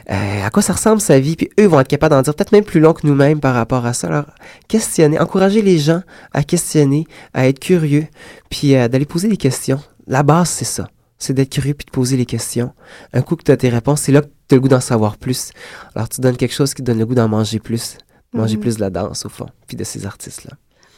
[0.10, 1.36] euh, à quoi ça ressemble sa vie?
[1.36, 3.86] Puis eux vont être capables d'en dire peut-être même plus long que nous-mêmes par rapport
[3.86, 4.08] à ça.
[4.08, 4.28] Alors
[4.70, 8.08] questionner, encourager les gens à questionner, à être curieux
[8.50, 9.82] puis d'aller poser des questions.
[10.08, 10.88] La base c'est ça
[11.20, 12.74] c'est d'être curieux puis de poser les questions.
[13.14, 14.80] Un coup que tu as tes réponses, c'est là que tu as le goût d'en
[14.80, 15.52] savoir plus.
[15.96, 17.98] Alors tu donnes quelque chose qui te donne le goût d'en manger plus.
[18.34, 18.62] Manger Mhm.
[18.62, 20.52] plus de la danse, au fond, puis de ces artistes-là.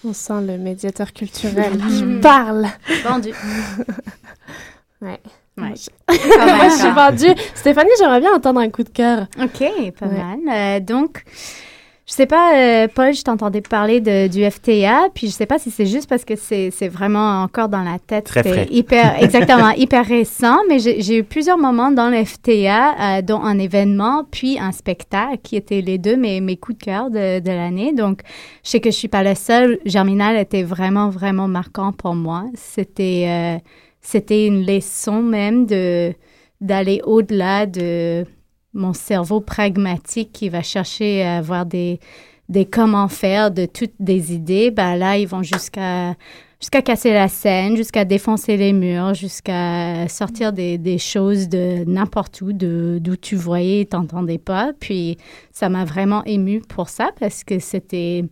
[0.04, 2.68] On sent le médiateur culturel qui parle.
[3.04, 3.32] Vendu.
[5.02, 5.20] Ouais.
[5.58, 5.64] Ouais.
[5.66, 5.74] Moi,
[6.10, 7.42] je suis vendue.
[7.56, 9.28] Stéphanie, j'aimerais bien entendre un coup de cœur.
[9.42, 9.60] OK,
[9.98, 10.18] pas Ouais.
[10.18, 10.40] mal.
[10.52, 11.24] Euh, donc,
[12.10, 15.60] je sais pas, euh, Paul, je t'entendais parler de, du FTA, puis je sais pas
[15.60, 18.26] si c'est juste parce que c'est c'est vraiment encore dans la tête.
[18.26, 18.68] Très c'est frais.
[18.72, 23.42] Hyper, exactement, hyper récent, mais j'ai j'ai eu plusieurs moments dans le FTA, euh, dont
[23.42, 27.40] un événement, puis un spectacle, qui étaient les deux mes, mes coups de cœur de,
[27.40, 27.94] de l'année.
[27.94, 28.22] Donc,
[28.64, 29.78] je sais que je suis pas la seule.
[29.86, 32.46] Germinal était vraiment, vraiment marquant pour moi.
[32.56, 33.26] C'était...
[33.28, 33.60] euh,
[34.02, 36.14] c'était une leçon même de
[36.62, 38.26] d'aller au-delà de
[38.74, 42.00] mon cerveau pragmatique qui va chercher à avoir des
[42.50, 46.16] des comment faire de toutes des idées ben là ils vont jusqu'à
[46.60, 52.42] jusqu'à casser la scène jusqu'à défoncer les murs jusqu'à sortir des, des choses de n'importe
[52.42, 55.18] où d'où tu voyais et t'entendais pas puis
[55.52, 58.24] ça m'a vraiment ému pour ça parce que c'était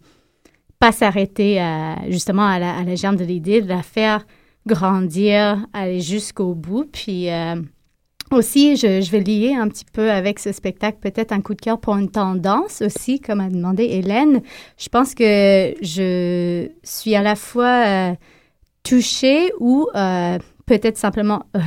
[0.79, 4.25] pas s'arrêter à justement à la, à germe de l'idée de la faire
[4.67, 6.85] grandir, aller jusqu'au bout.
[6.91, 7.55] Puis euh,
[8.35, 11.79] aussi, je, vais lier un petit peu avec ce spectacle, peut-être un coup de cœur
[11.79, 14.41] pour une tendance aussi, comme a demandé Hélène.
[14.77, 18.15] Je pense que je suis à la fois euh,
[18.83, 21.59] touchée ou euh, peut-être simplement euh,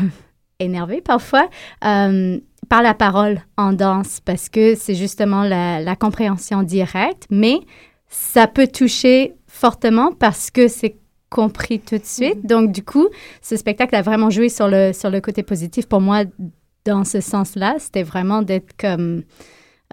[0.59, 1.49] énervée parfois
[1.81, 7.59] par la parole en danse, parce que c'est justement la compréhension directe, mais
[8.09, 10.96] ça peut toucher fortement parce que c'est
[11.30, 12.44] compris tout de suite.
[12.44, 13.08] Donc, du coup,
[13.40, 16.24] ce spectacle a vraiment joué sur le, sur le côté positif pour moi
[16.84, 17.76] dans ce sens-là.
[17.78, 19.22] C'était vraiment d'être comme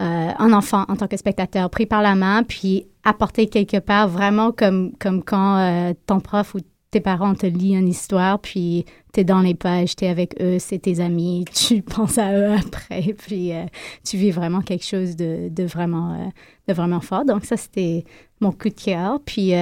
[0.02, 4.08] euh, un enfant en tant que spectateur, pris par la main, puis apporter quelque part,
[4.08, 6.60] vraiment comme, comme quand euh, ton prof ou
[6.92, 10.42] tes parents te lisent une histoire, puis tu es dans les pages, tu es avec
[10.42, 13.66] eux, c'est tes amis, tu penses à eux après, puis euh,
[14.04, 16.32] tu vis vraiment quelque chose de, de vraiment,
[16.68, 17.26] de vraiment fort.
[17.26, 18.06] Donc, ça, c'était
[18.40, 19.20] mon coup de cœur.
[19.26, 19.54] Puis,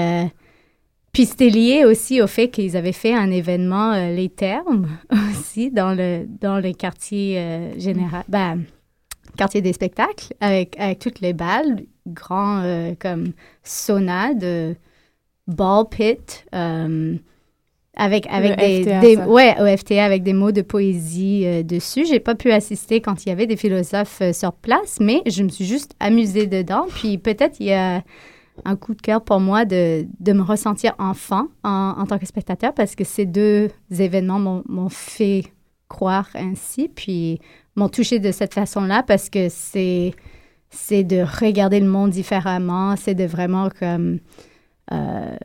[1.15, 4.89] puis c'était lié aussi au fait qu'ils avaient fait un événement, euh, les termes,
[5.32, 8.63] aussi, dans le, dans le quartier euh, général, ben,
[9.38, 13.32] quartier des spectacles, avec, avec toutes les balles, grand euh, comme
[13.63, 14.75] sauna de
[15.47, 17.15] ball pit, euh,
[17.95, 19.30] avec, avec des, FTA, des- ça.
[19.30, 22.06] ouais, au FTA, avec des mots de poésie dessus.
[22.06, 25.47] J'ai pas pu assister quand il y avait des philosophes sur place, mais je me
[25.47, 26.88] suis juste amusée dedans.
[26.93, 28.04] Puis peut-être il y a
[28.63, 32.26] un coup de cœur pour moi de, de me ressentir enfant en, en tant que
[32.26, 35.44] spectateur parce que ces deux événements m'ont fait
[35.88, 37.39] croire ainsi, puis
[37.76, 40.13] m'ont touché de cette façon-là parce que c'est
[40.70, 44.20] c'est de regarder le monde différemment, c'est de vraiment comme
[44.91, 45.38] euh,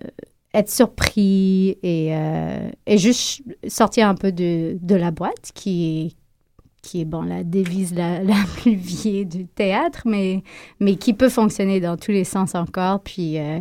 [0.53, 6.17] être surpris et, euh, et juste sortir un peu de, de la boîte qui
[6.83, 10.43] qui est bon la devise la, la plus vieille du théâtre, mais,
[10.81, 13.01] mais qui peut fonctionner dans tous les sens encore.
[13.03, 13.61] Puis, euh,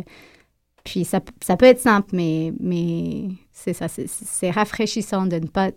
[0.84, 5.70] puis ça, ça peut être simple, mais, mais c'est ça, c'est- rafraîchissant de ne pas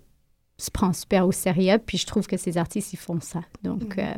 [0.57, 1.77] se prendre super au sérieux.
[1.85, 3.41] Puis je trouve que ces artistes, ils font ça.
[3.63, 4.13] Donc, euh,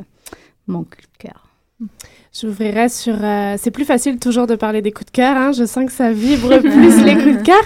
[0.66, 1.48] mon coup de cœur.
[2.40, 3.14] J'ouvrirais sur.
[3.22, 5.36] euh, c'est plus facile toujours de parler des coups de cœur.
[5.36, 5.52] Hein.
[5.56, 7.62] Je sens que ça vibre plus les coups de cœur.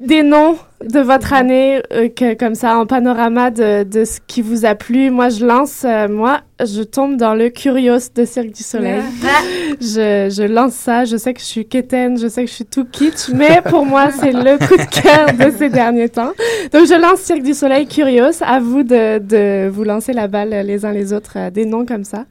[0.00, 4.42] Des noms de votre année, euh, que, comme ça, en panorama de, de ce qui
[4.42, 5.10] vous a plu.
[5.10, 5.82] Moi, je lance.
[5.84, 9.02] euh, moi, je tombe dans le Curios de Cirque du Soleil.
[9.80, 11.04] je, je lance ça.
[11.04, 13.84] Je sais que je suis quétaine, je sais que je suis tout kitsch, mais pour
[13.84, 16.32] moi, c'est le coup de cœur de ces derniers temps.
[16.72, 18.42] Donc, je lance Cirque du Soleil Curios.
[18.42, 21.84] À vous de, de vous lancer la balle les uns les autres, euh, des noms
[21.84, 22.24] comme ça.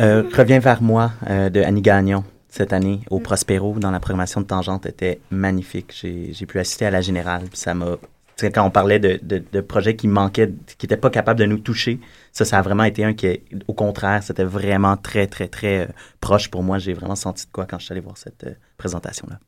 [0.00, 4.40] Euh, Reviens vers moi euh, de Annie Gagnon cette année au Prospero dans la programmation
[4.40, 5.92] de Tangente était magnifique.
[5.94, 7.96] J'ai pu assister à la générale, ça m'a
[8.40, 12.00] quand on parlait de, de, projets qui manquaient, qui n'étaient pas capables de nous toucher,
[12.32, 15.86] ça, ça a vraiment été un qui, au contraire, c'était vraiment très, très, très euh,
[16.20, 16.78] proche pour moi.
[16.78, 19.38] J'ai vraiment senti de quoi quand je suis allé voir cette euh, présentation-là.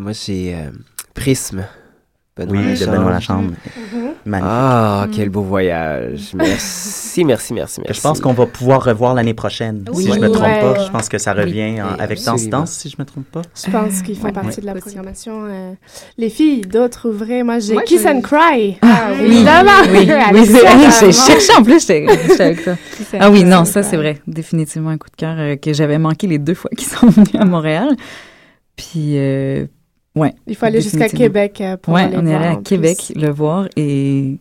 [0.00, 0.70] Moi, euh,
[1.14, 1.66] Prisme.
[2.36, 3.52] Benoît oui, de Benoît Lachambre.
[3.52, 4.40] Mm-hmm.
[4.42, 6.32] Ah, quel beau voyage.
[6.34, 7.98] Merci, merci, merci, merci.
[7.98, 10.04] Je pense qu'on va pouvoir revoir l'année prochaine, oui.
[10.04, 10.60] si je me trompe ouais.
[10.60, 10.84] pas.
[10.84, 11.82] Je pense que ça revient oui.
[11.82, 13.40] en, avec Danse Danse, si je me trompe pas.
[13.54, 15.46] Je pense qu'ils font partie de la programmation.
[15.46, 15.72] Euh,
[16.18, 17.42] les filles, d'autres ouvrées.
[17.42, 18.76] Moi, j'ai Kiss and Cry.
[18.82, 19.24] Ah oui.
[19.24, 19.70] Évidemment.
[19.90, 20.90] Oui, oui.
[21.00, 22.06] j'ai cherché en plus, j'étais
[22.42, 22.74] avec ça.
[23.18, 24.20] ah oui, non, ça c'est vrai.
[24.26, 27.34] Définitivement un coup de cœur euh, que j'avais manqué les deux fois qu'ils sont venus
[27.34, 27.96] à Montréal.
[28.76, 29.66] Puis, euh,
[30.16, 30.34] Ouais.
[30.46, 33.30] Il faut aller jusqu'à Québec euh, pour ouais, aller on est allé à Québec le
[33.30, 34.38] voir et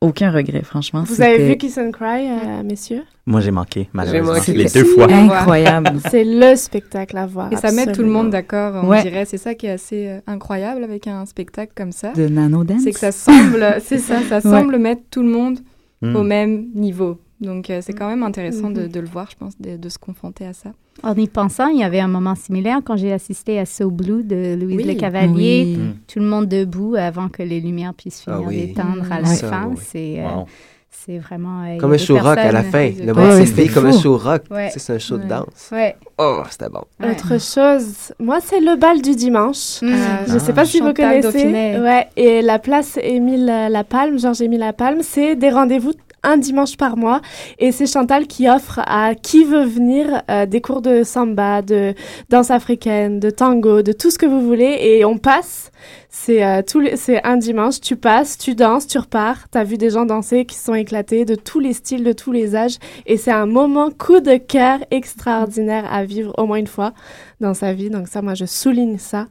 [0.00, 1.02] aucun regret, franchement.
[1.02, 3.02] Vous avez vu Kiss and Cry, euh, messieurs?
[3.26, 4.52] Moi, j'ai manqué, malheureusement, manqué.
[4.52, 5.10] les deux fois.
[5.10, 6.00] Incroyable.
[6.10, 7.52] c'est le spectacle à voir.
[7.52, 9.02] Et ça met tout le monde d'accord, on ouais.
[9.02, 9.24] dirait.
[9.24, 12.12] C'est ça qui est assez euh, incroyable avec un spectacle comme ça.
[12.12, 12.82] De Nano Dance.
[12.84, 14.78] C'est que ça semble, c'est ça, ça semble ouais.
[14.78, 15.58] mettre tout le monde
[16.00, 16.14] mm.
[16.14, 17.18] au même niveau.
[17.40, 18.82] Donc, euh, c'est quand même intéressant mm -hmm.
[18.82, 20.70] de, de, le voir, je pense, de, de, se confronter à ça.
[21.04, 24.24] En y pensant, il y avait un moment similaire quand j'ai assisté à So Blue
[24.24, 24.84] de Louise oui.
[24.84, 25.64] Le Cavalier.
[25.66, 25.76] Oui.
[25.76, 25.94] Mm.
[26.08, 28.56] Tout le monde debout avant que les lumières puissent finir ah, oui.
[28.66, 29.70] d'éteindre à la fin.
[29.76, 30.46] C'est euh, wow.
[30.90, 31.62] c'est vraiment...
[31.62, 32.90] Euh, comme un show rock à la fin.
[33.08, 34.42] Le monde s'est fait comme un show rock.
[34.50, 34.70] Ouais.
[34.74, 35.70] C'est un show de danse.
[35.70, 35.94] Ouais.
[36.18, 36.84] Oh, c'était bon.
[37.10, 39.80] Autre chose, moi, c'est le bal du dimanche.
[39.80, 39.86] Mm.
[39.86, 41.46] Euh, je ne sais pas si vous connaissez.
[41.86, 42.08] Ouais.
[42.16, 47.20] Et la place Émile Lapalme, Georges Émile Lapalme, c'est des rendez-vous un dimanche par mois.
[47.58, 51.94] Et c'est Chantal qui offre à qui veut venir euh, des cours de samba, de
[52.28, 54.78] danse africaine, de tango, de tout ce que vous voulez.
[54.80, 55.70] Et on passe.
[56.10, 56.62] C'est euh,
[56.96, 59.48] c'est un dimanche, tu passes, tu danses, tu repars.
[59.50, 62.32] Tu as vu des gens danser qui sont éclatés de tous les styles, de tous
[62.32, 62.78] les âges.
[63.06, 66.92] Et c'est un moment coup de cœur extraordinaire à vivre au moins une fois
[67.40, 67.90] dans sa vie.
[67.90, 69.28] Donc ça, moi, je souligne ça.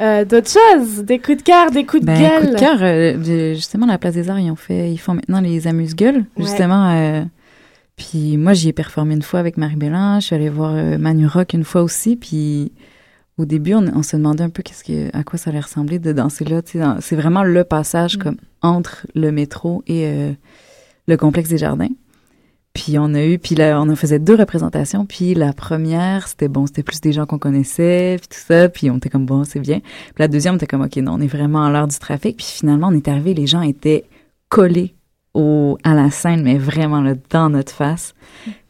[0.00, 2.40] Euh, D'autres choses, des coups de cœur, des coups de ben, gueule?
[2.40, 5.40] Coups de cœur, euh, justement, la Place des Arts, ils, ont fait, ils font maintenant
[5.40, 6.90] les amuse-gueules, justement.
[6.90, 7.22] Euh,
[7.96, 10.20] puis moi, j'y ai performé une fois avec Marie Bellin.
[10.20, 12.16] Je suis allée voir Manu Rock une fois aussi.
[12.16, 12.72] Puis
[13.38, 15.98] au début, on, on se demandait un peu qu'est-ce que, à quoi ça allait ressembler
[15.98, 16.60] de danser là.
[17.00, 18.22] C'est vraiment le passage mm.
[18.22, 20.34] comme entre le métro et
[21.06, 21.88] le complexe des jardins.
[22.76, 25.06] Puis on a eu, puis là, on en faisait deux représentations.
[25.06, 28.68] Puis la première, c'était bon, c'était plus des gens qu'on connaissait, puis tout ça.
[28.68, 29.80] Puis on était comme bon, c'est bien.
[29.80, 32.36] Puis la deuxième, on était comme ok, non, on est vraiment à l'heure du trafic.
[32.36, 34.04] Puis finalement, on est arrivé, les gens étaient
[34.50, 34.94] collés
[35.32, 38.14] au, à la scène, mais vraiment là, dans notre face.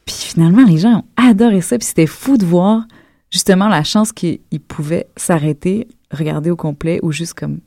[0.05, 1.77] Puis finalement, les gens ont adoré ça.
[1.77, 2.87] Puis c'était fou de voir
[3.29, 4.39] justement la chance qu'ils
[4.69, 7.59] pouvaient s'arrêter, regarder au complet ou juste comme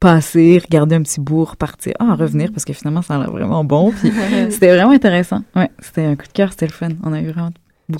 [0.00, 3.64] passer, regarder un petit bout, repartir, ah, revenir parce que finalement ça a l'air vraiment
[3.64, 3.92] bon.
[3.92, 4.12] Puis
[4.50, 5.42] c'était vraiment intéressant.
[5.54, 6.90] Ouais, c'était un coup de cœur, c'était le fun.
[7.02, 7.50] On a eu vraiment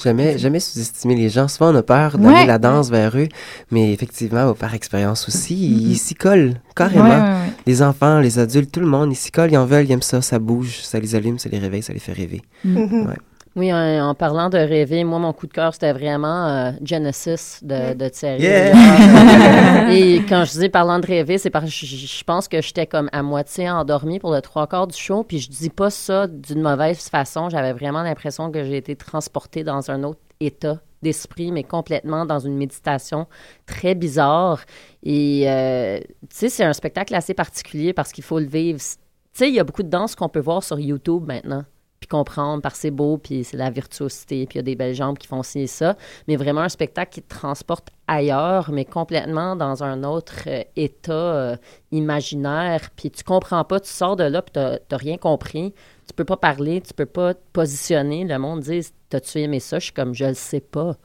[0.02, 1.46] Jamais, jamais sous-estimer les gens.
[1.46, 2.46] Souvent, on a peur d'amener ouais.
[2.46, 3.28] la danse vers eux,
[3.70, 5.90] mais effectivement, par expérience aussi, mm -hmm.
[5.90, 7.04] ils s'y collent carrément.
[7.04, 9.84] Ouais, ouais, les enfants, les adultes, tout le monde, ils s'y collent, ils en veulent,
[9.84, 12.42] ils aiment ça, ça bouge, ça les allume, ça les réveille, ça les fait rêver.
[12.64, 13.14] Mm -hmm.
[13.56, 17.60] Oui, en, en, parlant de rêver, moi, mon coup de cœur, c'était vraiment euh, Genesis
[17.62, 18.42] de, de Thierry.
[18.42, 19.90] Yeah!
[19.90, 22.86] Et quand je dis parlant de rêver, c'est parce que je, je, pense que j'étais
[22.86, 26.26] comme à moitié endormie pour le trois quarts du show, puis je dis pas ça
[26.26, 27.48] d'une mauvaise façon.
[27.48, 32.40] J'avais vraiment l'impression que j'ai été transportée dans un autre état d'esprit, mais complètement dans
[32.40, 33.26] une méditation
[33.64, 34.60] très bizarre.
[35.02, 38.80] Et, euh, tu sais, c'est un spectacle assez particulier parce qu'il faut le vivre.
[38.80, 38.86] Tu
[39.32, 41.64] sais, il y a beaucoup de danses qu'on peut voir sur YouTube maintenant
[42.06, 44.94] puis comprendre par c'est beau, puis c'est la virtuosité, puis il y a des belles
[44.94, 45.96] jambes qui font ci et ça,
[46.28, 51.12] mais vraiment un spectacle qui te transporte ailleurs, mais complètement dans un autre euh, état
[51.12, 51.56] euh,
[51.90, 55.74] imaginaire, puis tu comprends pas, tu sors de là, puis t'as rien compris,
[56.06, 59.78] tu peux pas parler, tu peux pas te positionner, le monde dit «t'as-tu aimé ça?»
[59.80, 60.96] Je suis comme «je le sais pas»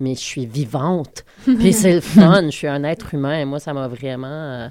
[0.00, 1.24] mais je suis vivante.
[1.44, 4.70] Puis c'est le fun, je suis un être humain, et moi, ça m'a vraiment...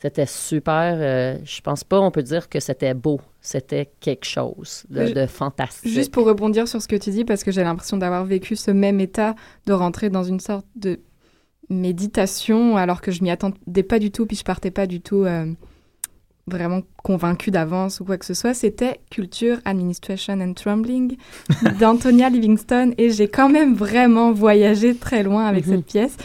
[0.00, 0.96] C'était super.
[0.96, 3.20] Euh, je pense pas on peut dire que c'était beau.
[3.40, 5.90] C'était quelque chose de, de, fantastique.
[5.90, 8.70] Juste pour rebondir sur ce que tu dis, parce que j'ai l'impression d'avoir vécu ce
[8.70, 9.34] même état,
[9.66, 11.00] de rentrer dans une sorte de
[11.68, 15.24] méditation, alors que je m'y attendais pas du tout, puis je partais pas du tout
[15.24, 15.52] euh,
[16.48, 18.54] vraiment convaincue d'avance ou quoi que ce soit.
[18.54, 21.16] C'était Culture, Administration and Trembling
[21.80, 25.76] d'Antonia Livingston, et j'ai quand même vraiment voyagé très loin avec mm -hmm.
[25.76, 26.16] cette pièce.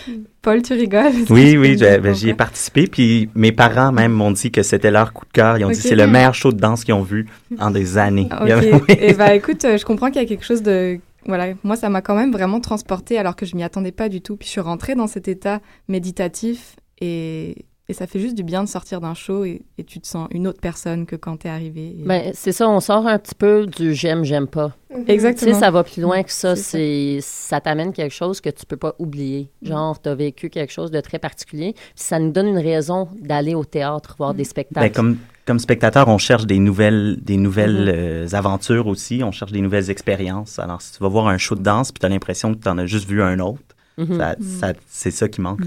[0.42, 1.14] Paul, tu rigoles?
[1.30, 2.88] Oui, oui, ben, j'y ai participé.
[2.88, 5.58] Puis mes parents même m'ont dit que c'était leur coup de cœur.
[5.58, 5.78] Ils ont okay.
[5.78, 7.28] dit c'est le meilleur show de danse qu'ils ont vu
[7.60, 8.30] en des années.
[8.42, 8.50] Ok.
[8.90, 8.96] oui.
[9.08, 12.02] Et bah écoute, je comprends qu'il y a quelque chose de voilà, moi ça m'a
[12.02, 14.36] quand même vraiment transportée alors que je m'y attendais pas du tout.
[14.36, 18.64] Puis je suis rentrée dans cet état méditatif et et ça fait juste du bien
[18.64, 21.50] de sortir d'un show et, et tu te sens une autre personne que quand t'es
[21.50, 21.96] arrivé.
[22.00, 24.72] Et- Ben, c'est ça, on sort un petit peu du j'aime, j'aime pas.
[25.06, 25.54] Tu Exactement.
[25.54, 26.56] sais, ça va plus loin que ça.
[26.56, 27.60] C'est ça.
[27.60, 29.50] T'amène quelque chose que tu peux pas oublier.
[29.64, 31.74] Genre, tu as vécu quelque chose de très particulier.
[31.74, 34.86] Puis ça nous donne une raison d'aller au théâtre, voir des spectacles.
[34.88, 37.92] Ben, comme, comme spectateur, on cherche des nouvelles, des nouvelles Mhm.
[37.94, 39.22] euh, aventures aussi.
[39.26, 40.58] On cherche des nouvelles expériences.
[40.60, 42.70] Alors, si tu vas voir un show de danse puis tu as l'impression que tu
[42.70, 43.60] en as juste vu un autre,
[43.98, 44.18] Mhm.
[44.18, 45.62] ça- ça- c'est ça qui manque.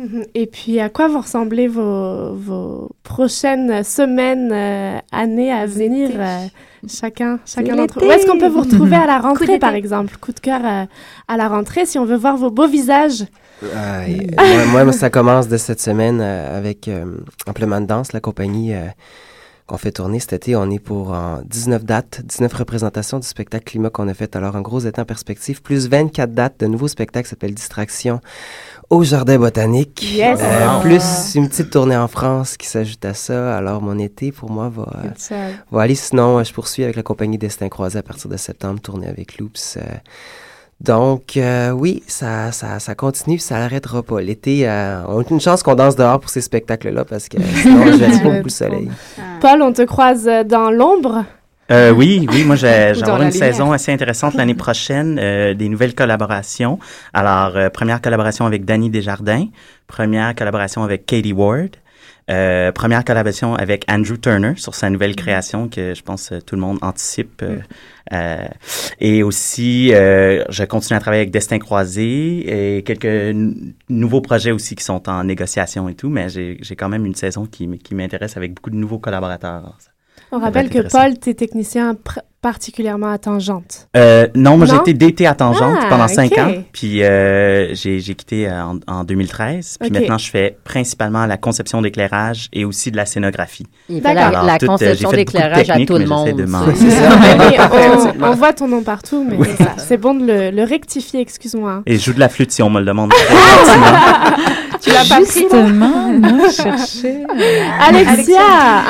[0.00, 0.24] Mhm.
[0.34, 6.46] Et puis, à quoi vont ressembler vos, vos prochaines semaines, euh, années à venir euh,
[6.88, 8.06] Chacun, chacun d'entre vous?
[8.06, 10.16] Où est-ce qu'on peut vous retrouver à la Coup rentrée, par exemple?
[10.18, 10.84] Coup de cœur euh,
[11.28, 13.26] à la rentrée, si on veut voir vos beaux visages.
[13.62, 17.04] Moi, moi, ça commence de cette semaine euh, avec euh,
[17.46, 18.86] Amplement de danse, la compagnie euh,
[19.70, 20.56] qu'on fait tourner cet été.
[20.56, 24.34] On est pour en 19 dates, 19 représentations du spectacle Climat qu'on a fait.
[24.34, 28.20] Alors, en gros, c'est en perspective, plus 24 dates de nouveaux spectacles qui s'appelle Distraction
[28.90, 30.02] au Jardin botanique.
[30.16, 30.40] Yes!
[30.42, 30.80] Euh, Wow.
[30.82, 33.56] Plus une petite tournée en France qui s'ajoute à ça.
[33.56, 35.94] Alors, mon été, pour moi, va, euh, va aller.
[35.94, 39.38] Sinon, euh, je poursuis avec la compagnie Destin Croisé à partir de septembre, tournée avec
[39.38, 39.78] Loops.
[40.80, 44.20] Donc, euh, oui, ça, ça, ça continue, ça n'arrêtera pas.
[44.20, 47.86] L'été, euh, on a une chance qu'on danse dehors pour ces spectacles-là parce que sinon,
[47.86, 48.90] je pas beaucoup le soleil.
[49.40, 51.24] Paul, on te croise euh, dans l'ombre?
[51.70, 53.32] Euh, oui, oui, moi j'ai une lumière.
[53.32, 56.78] saison assez intéressante l'année prochaine, euh, des nouvelles collaborations.
[57.12, 59.46] Alors, euh, première collaboration avec Danny Desjardins,
[59.86, 61.76] première collaboration avec Katie Ward,
[62.30, 66.54] euh, première collaboration avec Andrew Turner sur sa nouvelle création que je pense euh, tout
[66.54, 67.42] le monde anticipe.
[67.42, 67.58] euh,
[68.12, 68.46] euh,
[69.00, 73.36] et aussi, euh, je continue à travailler avec Destin Croisé et quelques
[73.88, 77.14] nouveaux projets aussi qui sont en négociation et tout, mais j'ai j'ai quand même une
[77.14, 79.76] saison qui, qui m'intéresse avec beaucoup de nouveaux collaborateurs.
[80.32, 80.88] On rappelle que.
[80.88, 83.88] Paul, t'es technicien pr- particulièrement à tangente.
[83.96, 88.00] Euh, non, moi j'ai été DT à Tangente Ah, pendant cinq ans, puis euh, j'ai
[88.00, 89.76] j'ai quitté euh, en, en 2013.
[89.80, 93.66] Puis maintenant, je fais principalement la conception d'éclairage et aussi de la scénographie.
[93.88, 96.34] Il fait la, Alors, la tout, euh, conception d'éclairage à tout le monde.
[96.34, 96.62] de ça.
[98.20, 99.36] On, on voit ton nom partout, mais
[99.76, 101.82] c'est bon de le, le rectifier, excuse-moi.
[101.86, 103.12] Et je joue de la flûte si on me le demande.
[104.82, 105.66] Tu l'as pas pris, non?
[105.66, 107.22] Justement, moi, je cherchais.
[107.86, 108.40] Alexia,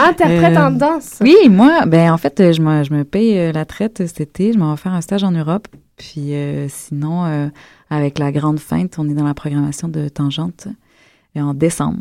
[0.08, 1.18] interprète Euh, en danse.
[1.20, 4.52] Oui, moi, ben en fait, je me, je me paye euh, la traite cet été.
[4.52, 5.68] Je m'en vais faire un stage en Europe.
[5.96, 7.48] Puis euh, sinon, euh,
[7.90, 10.68] avec la grande feinte, on est dans la programmation de Tangente
[11.36, 12.00] en décembre.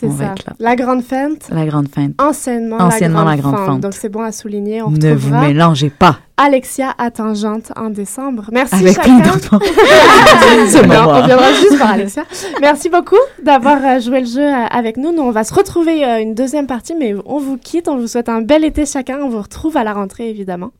[0.00, 0.32] C'est ça.
[0.32, 0.52] être là.
[0.58, 2.12] La grande feinte, La grande feinte.
[2.20, 3.74] anciennement, Anciennement la la grande, grande fente.
[3.74, 3.80] fente.
[3.80, 4.82] Donc c'est bon à souligner.
[4.82, 6.18] On Ne vous mélangez pas.
[6.36, 8.44] Alexia à tangente en décembre.
[8.52, 9.18] Merci Avec chacun.
[10.86, 11.20] moi.
[11.20, 12.24] on viendra juste par Alexia.
[12.60, 15.12] Merci beaucoup d'avoir euh, joué le jeu euh, avec nous.
[15.12, 17.88] Nous, on va se retrouver euh, une deuxième partie, mais on vous quitte.
[17.88, 19.18] On vous souhaite un bel été chacun.
[19.20, 20.70] On vous retrouve à la rentrée, évidemment.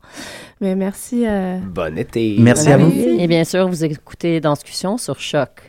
[0.61, 1.23] Mais merci.
[1.27, 2.37] euh, Bon été.
[2.39, 2.91] Merci à vous.
[2.91, 5.68] Et bien sûr, vous écoutez dans discussion sur Choc.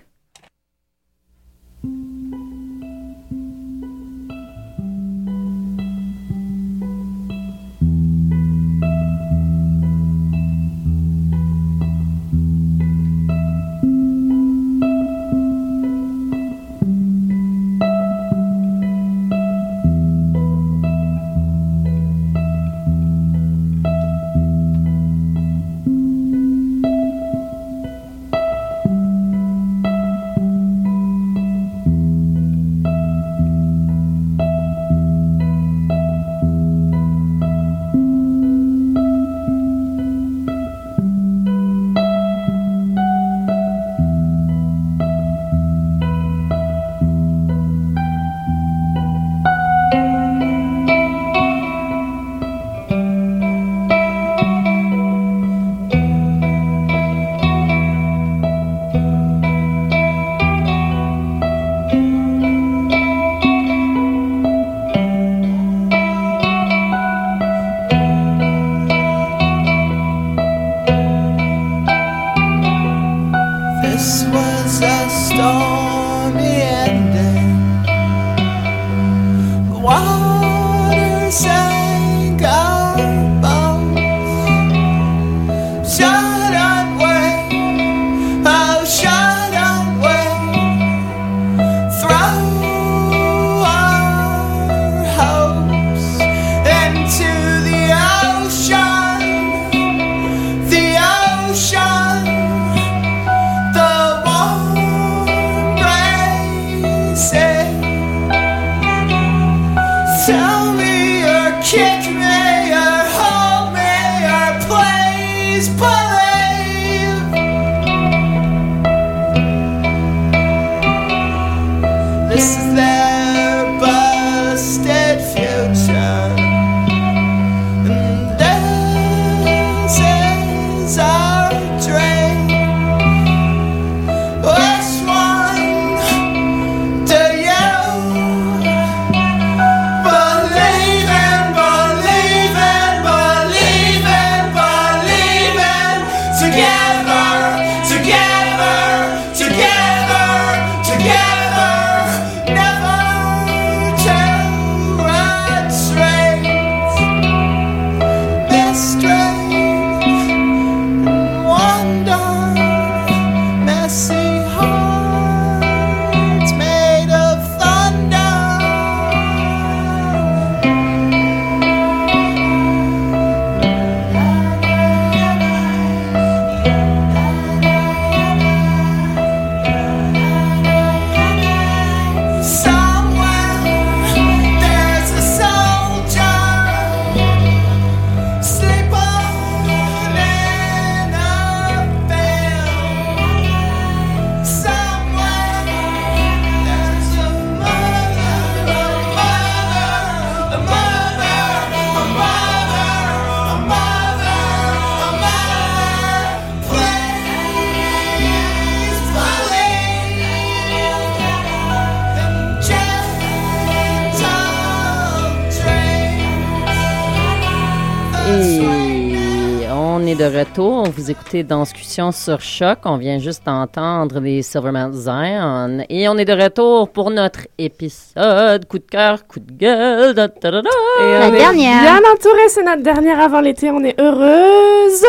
[220.20, 220.86] De retour.
[220.94, 222.80] Vous écoutez Danscussion sur Choc.
[222.84, 225.82] On vient juste d'entendre les Silvermount Zion.
[225.88, 230.12] Et on est de retour pour notre épisode coup de cœur, coup de gueule.
[230.12, 230.68] da, da, da, da.
[231.00, 231.80] Et La on est dernière.
[231.80, 233.70] Bien entouré, c'est notre dernière avant l'été.
[233.70, 235.04] On est heureuse.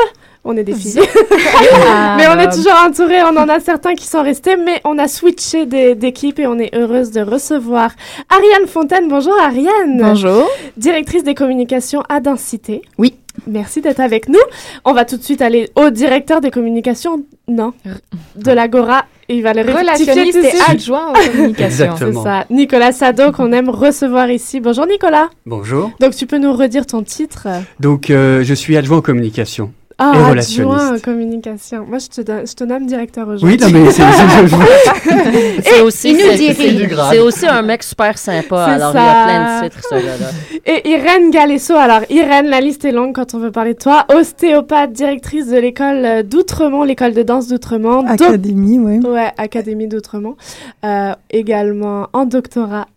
[0.45, 1.01] On est des filles.
[1.93, 3.21] Ah, mais on est toujours entouré.
[3.23, 6.73] On en a certains qui sont restés, mais on a switché d'équipe et on est
[6.73, 7.91] heureuse de recevoir
[8.29, 9.07] Ariane Fontaine.
[9.09, 9.97] Bonjour Ariane.
[9.99, 10.47] Bonjour.
[10.77, 12.81] Directrice des communications à Densité.
[12.97, 13.15] Oui.
[13.47, 14.39] Merci d'être avec nous.
[14.85, 17.73] On va tout de suite aller au directeur des communications, non,
[18.35, 19.05] de l'Agora.
[19.29, 21.95] Il va le Relationniste et adjoint aux communications.
[21.97, 22.45] C'est ça.
[22.49, 24.59] Nicolas Sado qu'on aime recevoir ici.
[24.59, 25.29] Bonjour Nicolas.
[25.45, 25.91] Bonjour.
[26.01, 27.47] Donc tu peux nous redire ton titre
[27.79, 29.71] Donc, euh, je suis adjoint en communication.
[29.97, 30.91] Ah, Et adjoint relationniste.
[30.91, 31.85] en communication.
[31.87, 33.57] Moi, je te, donne- je te nomme directeur aujourd'hui.
[33.61, 36.89] Oui, non, mais c'est- c'est- je- C'est aussi, il nous c'est- dirige.
[36.89, 38.65] c'est- c'est aussi un mec super sympa.
[38.67, 38.99] C'est Alors, ça.
[38.99, 40.27] il y a plein de titres, ce gars-là.
[40.65, 41.75] Et Irène Galesso.
[41.75, 44.05] Alors, Irène, la liste est longue quand on veut parler de toi.
[44.13, 48.05] Ostéopathe, directrice de l'école euh, d'Outremont, l'école de danse d'Outremont.
[48.07, 48.99] Académie, oui.
[48.99, 50.35] Ouais, Académie d'Outremont.
[50.85, 52.87] Euh, également en doctorat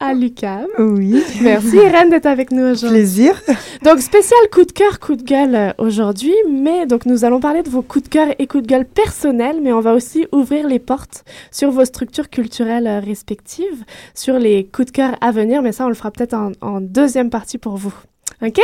[0.00, 0.66] à l'UQAM.
[0.78, 1.22] Oui.
[1.40, 2.98] Merci Irène d'être avec nous aujourd'hui.
[2.98, 3.40] Plaisir.
[3.84, 7.62] Donc spécial coup de cœur, coup de gueule euh, aujourd'hui, mais donc nous allons parler
[7.62, 10.66] de vos coups de cœur et coups de gueule personnels, mais on va aussi ouvrir
[10.66, 13.84] les portes sur vos structures culturelles euh, respectives,
[14.14, 16.80] sur les coups de cœur à venir, mais ça on le fera peut-être en, en
[16.80, 17.94] deuxième partie pour vous.
[18.40, 18.60] Ok?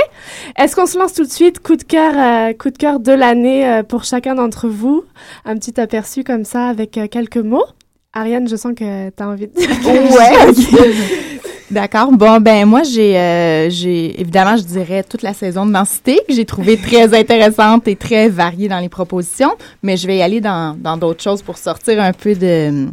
[0.57, 3.11] Est-ce qu'on se lance tout de suite coup de cœur, euh, coup de cœur de
[3.11, 5.05] l'année euh, pour chacun d'entre vous?
[5.45, 7.67] Un petit aperçu comme ça avec euh, quelques mots.
[8.15, 10.89] Ariane, je sens que tu as envie de dire Ouais.
[11.71, 12.13] D'accord.
[12.13, 16.33] Bon, ben moi, j'ai, euh, j'ai évidemment, je dirais toute la saison de densité que
[16.33, 19.51] j'ai trouvé très intéressante et très variée dans les propositions,
[19.83, 22.87] mais je vais y aller dans, dans d'autres choses pour sortir un peu de,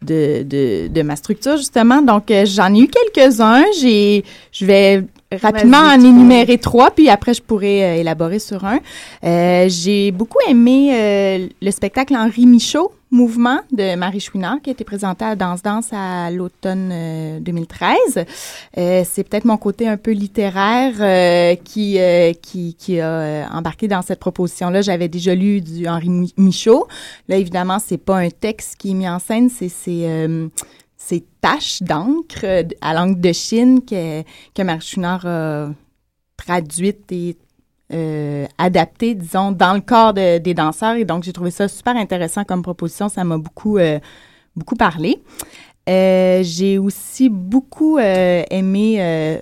[0.00, 2.00] de, de, de ma structure, justement.
[2.00, 3.64] Donc, euh, j'en ai eu quelques-uns.
[3.78, 5.04] J'ai, je vais
[5.42, 8.78] rapidement en énumérer trois, puis après, je pourrais euh, élaborer sur un.
[9.24, 14.72] Euh, j'ai beaucoup aimé euh, le spectacle Henri Michaud, Mouvement de Marie Chouinard, qui a
[14.72, 17.96] été présenté à Danse Danse à l'automne euh, 2013.
[18.76, 23.86] Euh, c'est peut-être mon côté un peu littéraire euh, qui, euh, qui, a euh, embarqué
[23.86, 24.82] dans cette proposition-là.
[24.82, 26.88] J'avais déjà lu du Henri Mi- Michaud.
[27.28, 30.48] Là, évidemment, c'est pas un texte qui est mis en scène, c'est euh,
[30.96, 35.68] ces taches d'encre euh, à l'encre de Chine que, que Marie Chouinard a
[36.36, 37.36] traduite et
[37.92, 40.94] euh, adapté, disons, dans le corps de- des danseurs.
[40.96, 43.08] Et donc, j'ai trouvé ça super intéressant comme proposition.
[43.08, 43.98] Ça m'a beaucoup, euh,
[44.56, 45.22] beaucoup parlé.
[45.88, 49.38] Euh, j'ai aussi beaucoup euh, aimé, euh,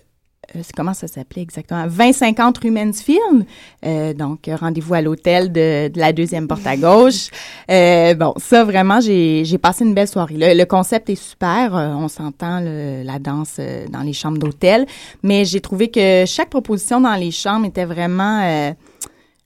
[0.76, 1.84] comment ça s'appelait exactement?
[1.86, 3.46] 2050 rue Mansfield.
[3.84, 7.28] Euh, donc, euh, rendez-vous à l'hôtel de, de la deuxième porte à gauche.
[7.70, 10.34] Euh, bon, ça, vraiment, j'ai passé une belle soirée.
[10.36, 11.74] Le, le concept est super.
[11.74, 14.86] Euh, on s'entend la danse euh, dans les chambres d'hôtel.
[15.22, 18.72] Mais j'ai trouvé que chaque proposition dans les chambres était vraiment euh,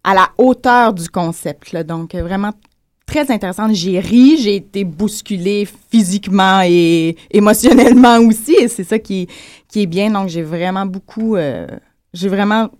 [0.02, 1.72] à la hauteur du concept.
[1.72, 1.84] là.
[1.84, 2.52] Donc, euh, vraiment
[3.06, 3.72] très intéressante.
[3.74, 8.54] J'ai ri, j'ai été bousculée physiquement et émotionnellement aussi.
[8.60, 9.28] Et c'est ça qui,
[9.74, 10.10] est bien.
[10.10, 11.36] Donc, j'ai vraiment beaucoup...
[11.36, 11.66] euh,
[12.12, 12.70] j'ai vraiment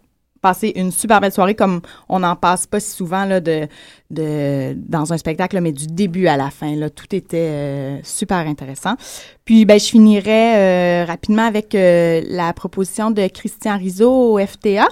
[0.40, 3.66] passé une super belle soirée comme on n'en passe pas si souvent là, de,
[4.10, 6.74] de, dans un spectacle, mais du début à la fin.
[6.74, 8.94] Là, tout était euh, super intéressant.
[9.44, 14.88] Puis, ben, je finirais euh, rapidement avec la proposition de Christian Rizzo au FTA.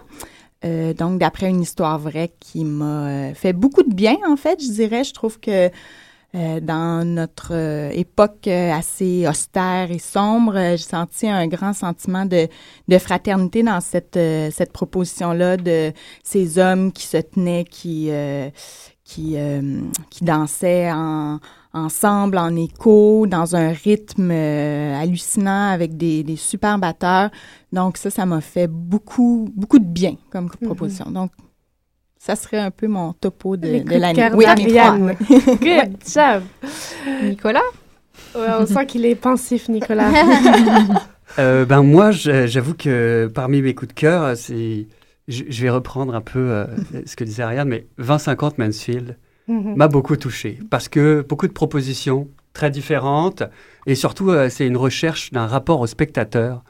[0.64, 4.62] Euh, donc, d'après une histoire vraie qui m'a euh, fait beaucoup de bien, en fait,
[4.62, 5.04] je dirais.
[5.04, 5.70] Je trouve que
[6.34, 7.52] euh, dans notre
[7.92, 12.48] époque assez austère et sombre, j'ai senti un grand sentiment de,
[12.88, 14.18] de fraternité dans cette,
[14.52, 15.92] cette proposition-là de
[16.24, 18.10] ces hommes qui se tenaient, qui,
[19.04, 19.36] qui,
[20.10, 21.38] qui dansaient en,
[21.74, 27.30] ensemble, en écho, dans un rythme euh, hallucinant avec des, des super batteurs.
[27.72, 31.10] Donc ça, ça m'a fait beaucoup, beaucoup de bien comme proposition.
[31.10, 31.32] Donc,
[32.16, 34.14] ça serait un peu mon topo de, de l'année.
[34.14, 34.46] cœur Oui,
[35.28, 35.56] oui.
[35.60, 36.42] Good job.
[37.22, 37.60] Nicolas?
[38.34, 40.10] Ouais, on sent qu'il est pensif, Nicolas.
[41.40, 44.86] Euh, ben moi, j'avoue que parmi mes coups de cœur, c'est,
[45.26, 46.66] je, je vais reprendre un peu euh,
[47.06, 49.16] ce que disait Ariane, mais 2050 Mansfield
[49.48, 49.76] Mhm.
[49.76, 53.42] m'a beaucoup touché parce que beaucoup de propositions très différentes
[53.86, 56.64] et surtout euh, c'est une recherche d'un rapport au spectateur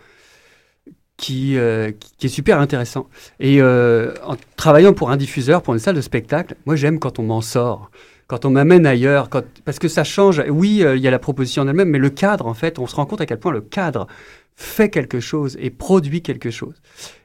[1.16, 3.08] qui, euh, qui, est super intéressant.
[3.38, 7.20] Et euh, en travaillant pour un diffuseur, pour une salle de spectacle, moi j'aime quand
[7.20, 7.92] on m'en sort,
[8.26, 10.42] quand on m'amène ailleurs, quand, parce que ça change.
[10.48, 12.96] Oui, il y a la proposition en elle-même, mais le cadre, en fait, on se
[12.96, 14.08] rend compte à quel point le cadre
[14.56, 16.74] fait quelque chose et produit quelque chose.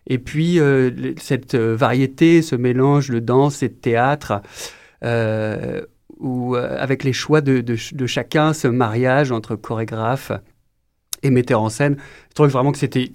[0.05, 0.59] Et puis,
[1.17, 4.41] cette variété, ce mélange de danse et de théâtre,
[5.03, 5.81] euh,
[6.17, 10.31] où, euh, avec les choix de, de ch- de chacun, ce mariage entre chorégraphe
[11.23, 11.97] et metteur en scène,
[12.29, 13.09] je trouve vraiment que c'était,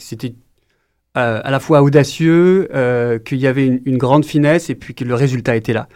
[1.17, 4.95] euh, à la fois audacieux, euh, qu'il y avait une, une grande finesse et puis
[4.95, 5.89] que le résultat était là.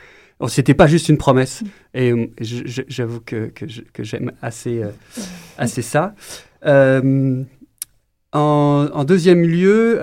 [0.47, 1.65] C'était pas juste une promesse.
[1.95, 4.91] Et euh, j'avoue que, que j'aime assez, euh,
[5.57, 6.15] assez ça.
[6.65, 7.45] En,
[8.33, 9.99] en deuxième lieu,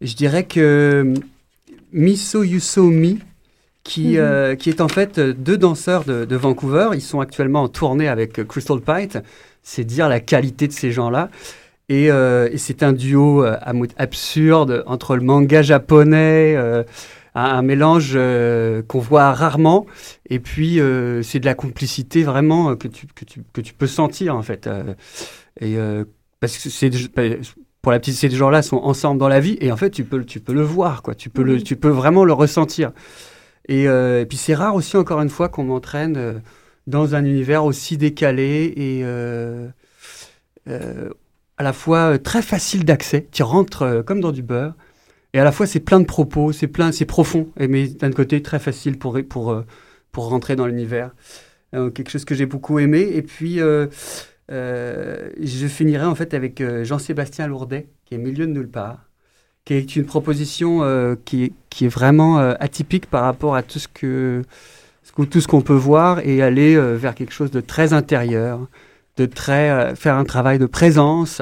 [0.00, 1.14] je dirais que
[1.92, 3.20] Miso Yuso Mi,
[3.84, 4.16] qui, Mhm.
[4.18, 6.88] euh, qui est en fait euh, deux danseurs de, de Vancouver.
[6.94, 9.18] Ils sont actuellement en tournée avec euh, Crystal Pite.
[9.62, 11.30] C'est dire la qualité de ces gens-là.
[11.90, 13.44] Et, euh, et c'est un duo
[13.98, 16.82] absurde entre le manga japonais, euh,
[17.34, 18.18] un, un mélange
[18.88, 19.84] qu'on voit rarement,
[20.30, 20.80] et puis
[21.22, 24.68] c'est de la complicité vraiment que tu, que tu, que tu peux sentir en fait.
[25.60, 25.76] Et
[26.40, 26.90] parce que c'est
[27.82, 30.16] pour la petite, ces gens-là sont ensemble dans la vie, et en fait tu peux,
[30.18, 31.14] le- tu peux le voir, quoi.
[31.14, 32.92] Tu peux, le, tu peux vraiment le ressentir.
[33.68, 36.34] Et, euh, et puis c'est rare aussi, encore une fois, qu'on m'entraîne euh,
[36.86, 39.68] dans un univers aussi décalé et euh,
[40.66, 43.26] à la fois très facile d'accès.
[43.32, 44.74] Tu rentres comme dans du beurre.
[45.32, 48.40] Et à la fois, c'est plein de propos, c'est plein, c'est profond, mais d'un côté
[48.42, 49.62] très facile pour pour
[50.12, 51.10] pour rentrer dans l'univers.
[51.72, 53.00] Quelque chose que j'ai beaucoup aimé.
[53.14, 53.58] Et puis
[54.48, 59.03] je finirai en fait avec Jean-Sébastien Lourdet, qui est Milieu de nulle part,
[59.64, 63.78] qui est une proposition euh, qui qui est vraiment euh, atypique par rapport à tout
[63.78, 64.42] ce que
[65.30, 68.66] tout ce qu'on peut voir et aller euh, vers quelque chose de très intérieur,
[69.16, 71.40] de très faire un travail de présence.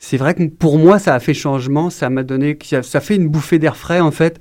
[0.00, 3.28] C'est vrai que pour moi, ça a fait changement, ça m'a donné, ça fait une
[3.28, 4.38] bouffée d'air frais en fait,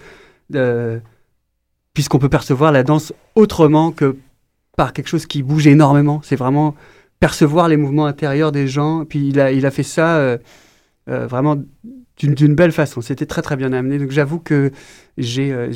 [1.94, 4.18] puisqu'on peut percevoir la danse autrement que
[4.78, 6.22] par quelque chose qui bouge énormément.
[6.24, 6.76] C'est vraiment
[7.20, 9.06] percevoir les mouvements intérieurs des gens.
[9.06, 10.38] Puis il a, il a fait ça
[11.10, 11.56] euh, vraiment
[12.18, 13.02] d'une belle façon.
[13.02, 14.00] C'était très très bien amené.
[14.00, 14.72] Donc j'avoue que
[15.18, 15.72] j'ai euh,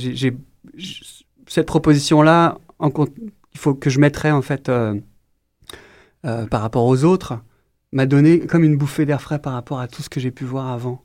[1.48, 3.14] cette proposition-là, en compte-
[3.54, 4.96] il faut que je mettrais en fait euh,
[6.26, 7.40] euh, par rapport aux autres,
[7.92, 10.46] m'a donné comme une bouffée d'air frais par rapport à tout ce que j'ai pu
[10.46, 11.04] voir avant.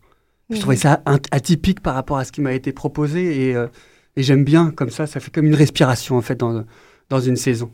[0.50, 1.02] Je trouvais ça
[1.32, 3.66] atypique par rapport à ce qui m'a été proposé et, euh,
[4.14, 6.64] et j'aime bien comme ça, ça fait comme une respiration en fait dans,
[7.08, 7.72] dans une saison.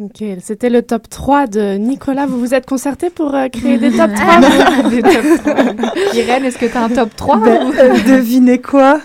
[0.00, 2.26] Ok, c'était le top 3 de Nicolas.
[2.26, 5.12] Vous vous êtes concerté pour euh, créer des top 3 vous Des top
[5.44, 5.92] 3.
[6.14, 9.00] Irène, est-ce que tu as un top 3 Ben, ou- euh, devinez quoi?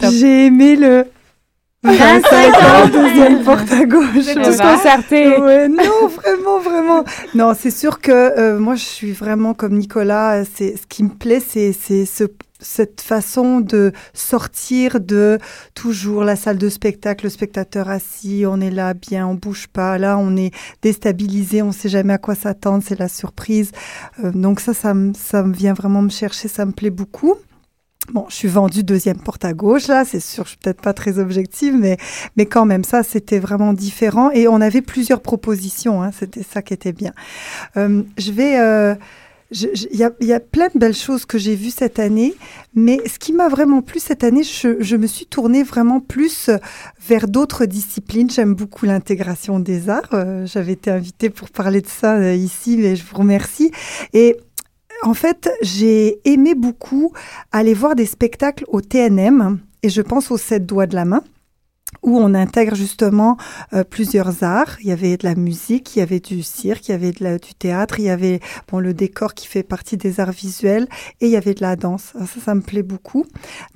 [0.00, 1.04] J'ai aimé le
[1.84, 4.06] 25 ans, deuxième porte à gauche.
[4.14, 5.38] Vous êtes tous concertés.
[5.38, 7.04] Ouais, non, vraiment, vraiment.
[7.36, 10.44] Non, c'est sûr que euh, moi, je suis vraiment comme Nicolas.
[10.44, 12.24] C'est ce qui me plaît, c'est c'est ce
[12.62, 15.38] cette façon de sortir de
[15.74, 19.98] toujours la salle de spectacle, le spectateur assis, on est là bien, on bouge pas.
[19.98, 23.72] Là, on est déstabilisé, on sait jamais à quoi s'attendre, c'est la surprise.
[24.24, 27.34] Euh, donc ça, ça me vient vraiment me chercher, ça me plaît beaucoup.
[28.12, 30.92] Bon, je suis vendue deuxième porte à gauche, là, c'est sûr, je suis peut-être pas
[30.92, 31.98] très objective, mais,
[32.36, 34.30] mais quand même, ça, c'était vraiment différent.
[34.32, 37.12] Et on avait plusieurs propositions, hein, c'était ça qui était bien.
[37.76, 38.58] Euh, je vais...
[38.58, 38.94] euh,
[39.52, 42.34] Il y, a, plein de belles choses que j'ai vues cette année,
[42.74, 46.48] mais ce qui m'a vraiment plu cette année, je, je me suis tournée vraiment plus
[47.00, 48.30] vers d'autres disciplines.
[48.30, 50.08] J'aime beaucoup l'intégration des arts.
[50.14, 53.70] Euh, J'avais été invitée pour parler de ça euh, ici, mais je vous remercie.
[54.14, 54.36] Et
[55.02, 57.12] en fait, j'ai aimé beaucoup
[57.50, 61.22] aller voir des spectacles au TNM, et je pense aux sept doigts de la main
[62.02, 63.36] où on intègre justement
[63.72, 64.76] euh, plusieurs arts.
[64.80, 67.54] Il y avait de la musique, il y avait du cirque, il y avait du
[67.58, 70.88] théâtre, il y avait bon le décor qui fait partie des arts visuels
[71.20, 72.12] et il y avait de la danse.
[72.18, 73.24] Ça, ça me plaît beaucoup.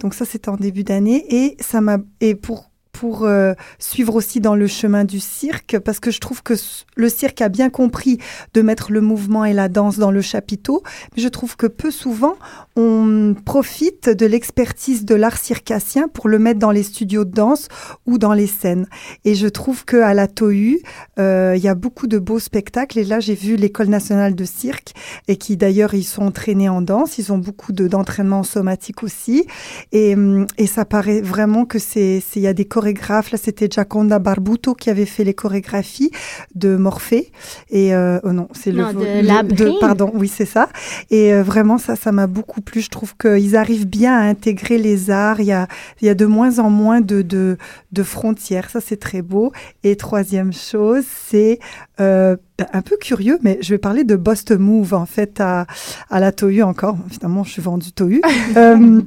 [0.00, 4.40] Donc ça, c'était en début d'année et ça m'a et pour pour euh, suivre aussi
[4.40, 6.55] dans le chemin du cirque, parce que je trouve que
[6.97, 8.18] le cirque a bien compris
[8.55, 10.82] de mettre le mouvement et la danse dans le chapiteau,
[11.14, 12.36] mais je trouve que peu souvent
[12.74, 17.68] on profite de l'expertise de l'art circassien pour le mettre dans les studios de danse
[18.07, 18.86] ou dans les scènes.
[19.26, 20.78] Et je trouve que à la TOU,
[21.18, 22.99] euh, il y a beaucoup de beaux spectacles.
[22.99, 24.94] Et là, j'ai vu l'école nationale de cirque,
[25.28, 27.18] et qui d'ailleurs ils sont entraînés en danse.
[27.18, 29.47] Ils ont beaucoup de d'entraînement somatique aussi.
[29.92, 33.32] Et, hum, et ça paraît vraiment que c'est il y a des chorégraphes.
[33.32, 36.11] Là, c'était Giaconda Barbuto qui avait fait les chorégraphies
[36.55, 37.32] de Morphée.
[37.70, 40.68] Et euh, oh non, c'est le, de pardon, oui, c'est ça.
[41.11, 42.80] Et euh, vraiment, ça, ça m'a beaucoup plu.
[42.80, 45.41] Je trouve qu'ils arrivent bien à intégrer les arts.
[45.41, 45.66] Il y a,
[46.01, 47.57] il y a de moins en moins de, de,
[47.93, 48.70] de frontières.
[48.70, 49.53] Ça, c'est très beau.
[49.82, 51.59] Et troisième chose, c'est
[51.99, 55.66] euh, ben, un peu curieux, mais je vais parler de Bust Move, en fait, à,
[56.09, 56.97] à la TOU encore.
[57.11, 58.20] Finalement, je suis vendue TOU.
[58.57, 59.03] Euh,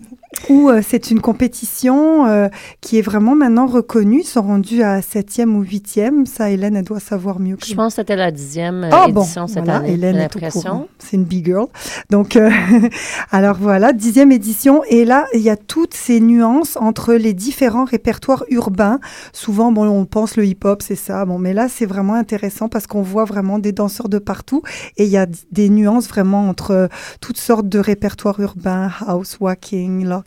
[0.50, 2.50] où euh, c'est une compétition euh,
[2.82, 4.22] qui est vraiment maintenant reconnue.
[4.22, 6.26] Ils sont rendus à septième ou huitième.
[6.26, 9.08] Ça, Hélène, elle doit savoir mieux que Je pense que c'était la dixième euh, Ah,
[9.10, 9.94] bon, édition cette voilà, année.
[9.94, 10.62] Hélène j'ai est au l'impression.
[10.62, 10.88] courant.
[11.00, 11.66] C'est une big girl.
[12.10, 12.50] Donc, euh,
[13.32, 14.84] alors voilà, dixième édition.
[14.88, 19.00] Et là, il y a toutes ces nuances entre les différents répertoires urbains.
[19.34, 21.26] Souvent, bon, on pense le hip-hop, c'est ça.
[21.26, 24.62] Bon, mais là, c'est vraiment intéressant parce qu'on voit vraiment des danseurs de partout.
[24.98, 26.88] Et il y a des nuances vraiment entre
[27.20, 30.19] toutes sortes de répertoires urbains, house, walking, locking.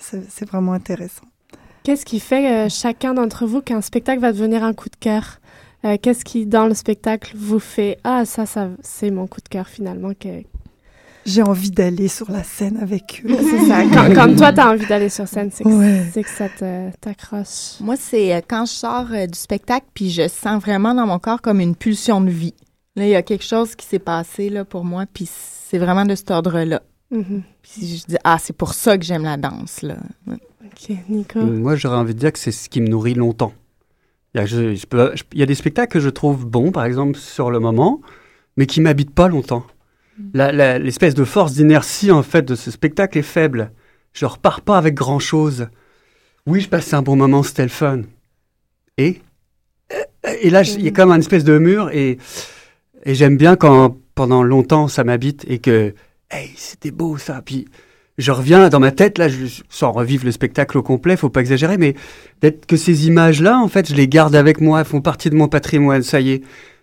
[0.00, 1.24] C'est vraiment intéressant.
[1.82, 5.38] Qu'est-ce qui fait euh, chacun d'entre vous qu'un spectacle va devenir un coup de cœur?
[5.84, 9.48] Euh, Qu'est-ce qui, dans le spectacle, vous fait Ah, ça, ça c'est mon coup de
[9.48, 10.42] cœur finalement que...
[11.26, 13.36] J'ai envie d'aller sur la scène avec eux.
[13.50, 13.82] C'est ça.
[13.92, 16.02] Quand, quand toi, tu as envie d'aller sur scène, c'est que, Ouais.
[16.12, 16.48] c'est que ça
[17.00, 17.78] t'accroche.
[17.80, 21.18] Moi, c'est euh, quand je sors euh, du spectacle, puis je sens vraiment dans mon
[21.18, 22.54] corps comme une pulsion de vie.
[22.96, 26.06] Là, il y a quelque chose qui s'est passé là, pour moi, puis c'est vraiment
[26.06, 26.80] de cet ordre-là.
[27.10, 29.82] Puis je dis, ah, c'est pour ça que j'aime la danse.
[29.82, 29.96] Là.
[30.28, 31.40] Ok, Nico.
[31.40, 33.52] Moi, j'aurais envie de dire que c'est ce qui me nourrit longtemps.
[34.34, 36.46] Il y, a, je- je peux- je- il y a des spectacles que je trouve
[36.46, 38.00] bons, par exemple, sur le moment,
[38.56, 39.64] mais qui m'habitent pas longtemps.
[40.34, 43.72] La- la- L'espèce de force d'inertie, en fait, de ce spectacle est faible.
[44.12, 45.68] Je repars pas avec grand-chose.
[46.46, 48.02] Oui, je passais un bon moment, c'était le fun.
[48.98, 49.20] Et
[50.42, 52.18] Et là, il y a comme un espèce de mur, et,
[53.04, 55.94] et j'aime bien quand, pendant longtemps, ça m'habite, et que,
[56.30, 57.42] hey, c'était beau, ça.
[57.44, 57.66] Puis,
[58.18, 61.40] je reviens dans ma tête, là, je, sans revivre le spectacle au complet, faut pas
[61.40, 61.94] exagérer, mais
[62.40, 65.36] d'être que ces images-là, en fait, je les garde avec moi, elles font partie de
[65.36, 66.42] mon patrimoine, ça y est,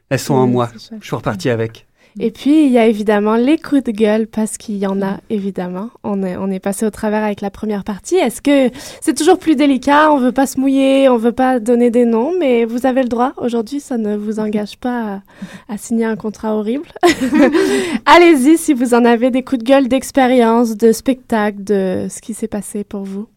[0.10, 0.70] elles sont en moi.
[1.02, 1.87] Je suis reparti avec.
[2.20, 5.20] Et puis, il y a évidemment les coups de gueule, parce qu'il y en a,
[5.30, 5.90] évidemment.
[6.04, 8.16] On est, on est passé au travers avec la première partie.
[8.16, 8.70] Est-ce que
[9.02, 10.12] c'est toujours plus délicat?
[10.12, 13.10] On veut pas se mouiller, on veut pas donner des noms, mais vous avez le
[13.10, 13.34] droit.
[13.38, 15.22] Aujourd'hui, ça ne vous engage pas
[15.70, 16.88] à, à signer un contrat horrible.
[18.06, 22.34] Allez-y si vous en avez des coups de gueule d'expérience, de spectacle, de ce qui
[22.34, 23.28] s'est passé pour vous.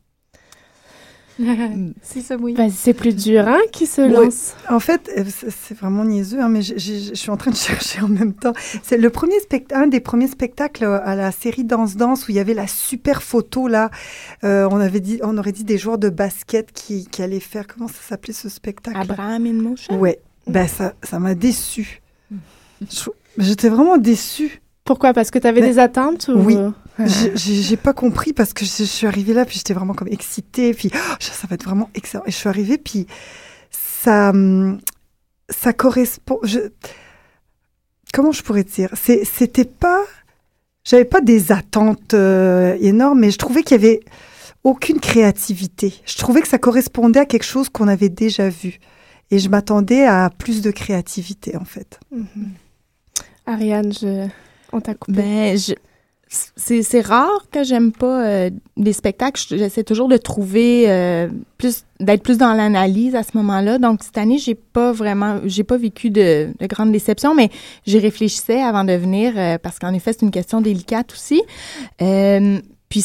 [2.03, 2.55] si ça mouille.
[2.55, 4.55] Vas-y, c'est plus dur, hein, qui se lance.
[4.69, 5.25] En fait, euh,
[5.65, 8.53] c'est vraiment niaiseux, hein, mais je suis en train de chercher en même temps.
[8.83, 12.31] C'est le premier spect- un des premiers spectacles euh, à la série Danse Danse où
[12.33, 13.91] il y avait la super photo là.
[14.45, 17.67] Euh, on avait dit, on aurait dit des joueurs de basket qui, qui allaient faire.
[17.67, 18.99] Comment ça s'appelait ce spectacle?
[19.01, 19.99] Abraham in Motion?
[19.99, 20.21] Ouais.
[20.47, 22.01] Ben ça, ça m'a déçu.
[23.39, 24.61] J'étais vraiment déçue.
[24.85, 25.13] Pourquoi?
[25.13, 26.39] Parce que tu avais Mais- des attentes ou...
[26.41, 26.57] Oui.
[27.07, 30.75] J'ai- pas compris parce que je, je suis arrivée là, puis j'étais vraiment comme excitée,
[30.75, 32.25] puis oh, ça va être vraiment excellent.
[32.27, 33.07] Et je suis arrivée, puis
[33.71, 34.81] ça, hum,
[35.49, 36.39] ça correspond.
[36.43, 36.59] Je,
[38.13, 38.91] comment je pourrais dire?
[38.95, 40.03] C'était pas.
[40.85, 44.01] J'avais pas des attentes euh, énormes, mais je trouvais qu'il y avait
[44.65, 45.95] aucune créativité.
[46.07, 48.79] Je trouvais que ça correspondait à quelque chose qu'on avait déjà vu.
[49.31, 52.01] Et je m'attendais à plus de créativité, en fait.
[52.11, 52.53] Mhm.
[53.47, 54.27] Ariane, je...
[54.73, 55.21] on t'a coupé.
[55.21, 55.75] Ben, je-
[56.31, 59.43] c'est rare que j'aime pas euh, des spectacles.
[59.49, 61.29] J'essaie toujours de trouver euh,
[61.59, 63.79] plus, d'être plus dans l'analyse à ce moment-là.
[63.79, 67.51] Donc cette année, j'ai pas vraiment, j'ai pas vécu de, de grandes déceptions, mais
[67.85, 71.43] j'y réfléchissais avant de venir euh, parce qu'en effet, c'est une question délicate aussi.
[71.99, 73.05] Puis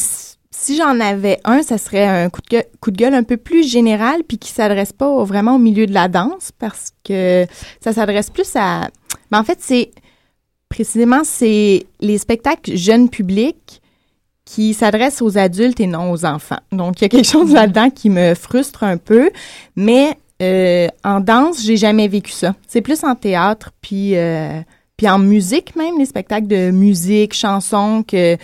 [0.50, 3.36] si j'en avais un, ça serait un coup de, gueule, coup de gueule un peu
[3.36, 7.44] plus général, puis qui s'adresse pas vraiment au milieu de la danse, parce que
[7.80, 8.88] ça s'adresse plus à...
[9.32, 9.90] Ben, en fait, c'est
[10.68, 13.80] précisément, c'est les spectacles jeunes publics
[14.44, 16.60] qui s'adressent aux adultes et non aux enfants.
[16.72, 19.30] Donc, il y a quelque chose là-dedans qui me frustre un peu,
[19.74, 22.54] mais euh, en danse, j'ai jamais vécu ça.
[22.68, 24.60] C'est plus en théâtre, puis euh,
[24.96, 28.36] puis en musique même, les spectacles de musique, chansons que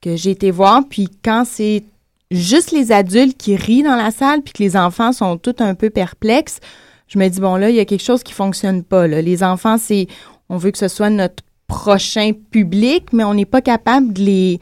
[0.00, 0.82] que j'ai été voir.
[0.88, 1.84] Puis quand c'est
[2.30, 5.74] juste les adultes qui rient dans la salle, puis que les enfants sont tous un
[5.74, 6.60] peu perplexes,
[7.08, 9.06] je me dis bon là, il y a quelque chose qui fonctionne pas.
[9.06, 9.22] Là.
[9.22, 10.08] Les enfants, c'est
[10.48, 11.42] on veut que ce soit notre
[11.74, 14.60] prochain public, mais on n'est pas capable de les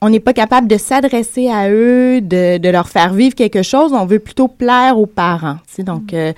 [0.00, 3.92] on n'est pas capable de s'adresser à eux, de, de leur faire vivre quelque chose.
[3.92, 5.56] On veut plutôt plaire aux parents.
[5.66, 6.32] Tu sais, donc, euh,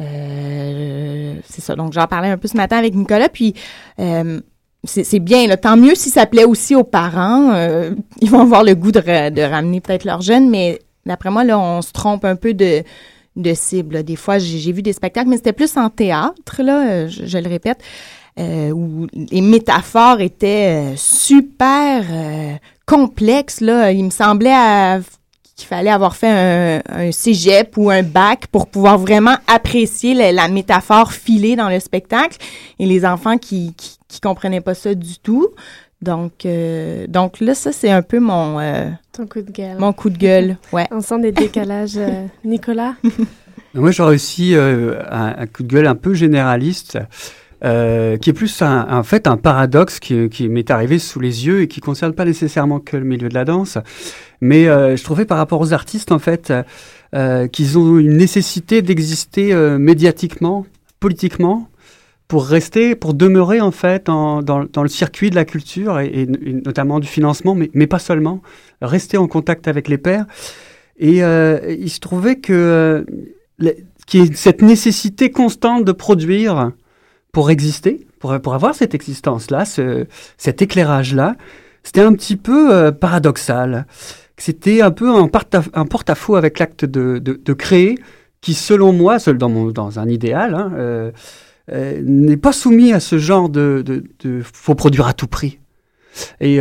[0.00, 1.76] euh, c'est ça.
[1.76, 3.28] Donc, j'en parlais un peu ce matin avec Nicolas.
[3.28, 3.54] Puis,
[4.00, 4.40] euh,
[4.82, 5.46] c'est bien.
[5.46, 5.56] Là.
[5.56, 7.54] Tant mieux si ça plaît aussi aux parents.
[8.20, 11.58] Ils vont avoir le goût de, de ramener peut-être leurs jeunes, mais d'après moi, là,
[11.58, 12.82] on se trompe un peu de,
[13.36, 13.94] de cible.
[13.94, 14.02] là.
[14.02, 17.48] Des fois, j'ai vu des spectacles, mais c'était plus en théâtre, là, je, je le
[17.48, 17.78] répète,
[18.38, 22.52] euh, où les métaphores étaient euh, super euh,
[22.86, 23.60] complexes.
[23.60, 23.92] Là.
[23.92, 25.00] Il me semblait à-
[25.56, 30.32] qu'il fallait avoir fait un, un cégep ou un bac pour pouvoir vraiment apprécier la,
[30.32, 32.38] la métaphore filée dans le spectacle.
[32.80, 35.48] Et les enfants qui, qui, qui comprenaient pas ça du tout.
[36.02, 39.78] Donc, euh, donc là, ça, c'est un peu mon, euh, Ton coup de gueule.
[39.78, 40.56] mon coup de gueule.
[40.72, 40.88] Ouais.
[40.90, 41.96] On sent des décalages.
[41.98, 42.96] euh, Nicolas
[43.74, 46.98] Moi, j'aurais aussi euh, un, un coup de gueule un peu généraliste.
[47.64, 51.46] Euh, qui est plus un, en fait un paradoxe qui, qui m'est arrivé sous les
[51.46, 53.78] yeux et qui concerne pas nécessairement que le milieu de la danse,
[54.40, 56.52] mais euh, je trouvais par rapport aux artistes en fait
[57.14, 60.66] euh, qu'ils ont une nécessité d'exister euh, médiatiquement,
[61.00, 61.68] politiquement,
[62.28, 66.26] pour rester, pour demeurer en fait en- dans, le circuit de la culture et, et-
[66.26, 68.42] notamment du financement, mais, mais pas seulement,
[68.82, 70.26] rester en contact avec les pairs.
[70.98, 73.72] Et euh, il se trouvait que euh,
[74.06, 76.72] qu'il y ait cette nécessité constante de produire
[77.34, 80.06] pour exister, pour, pour avoir cette existence-là, ce-
[80.38, 81.36] cet éclairage-là,
[81.82, 83.86] c'était un petit peu euh, paradoxal.
[84.38, 87.98] C'était un peu un, porte- un porte-à-faux avec l'acte de, de- créer,
[88.40, 91.10] qui, selon moi, seul dans, mon, dans un idéal, hein, euh,
[91.72, 95.58] euh, n'est pas soumis à ce genre de, de, de faut produire à tout prix.
[96.40, 96.60] Et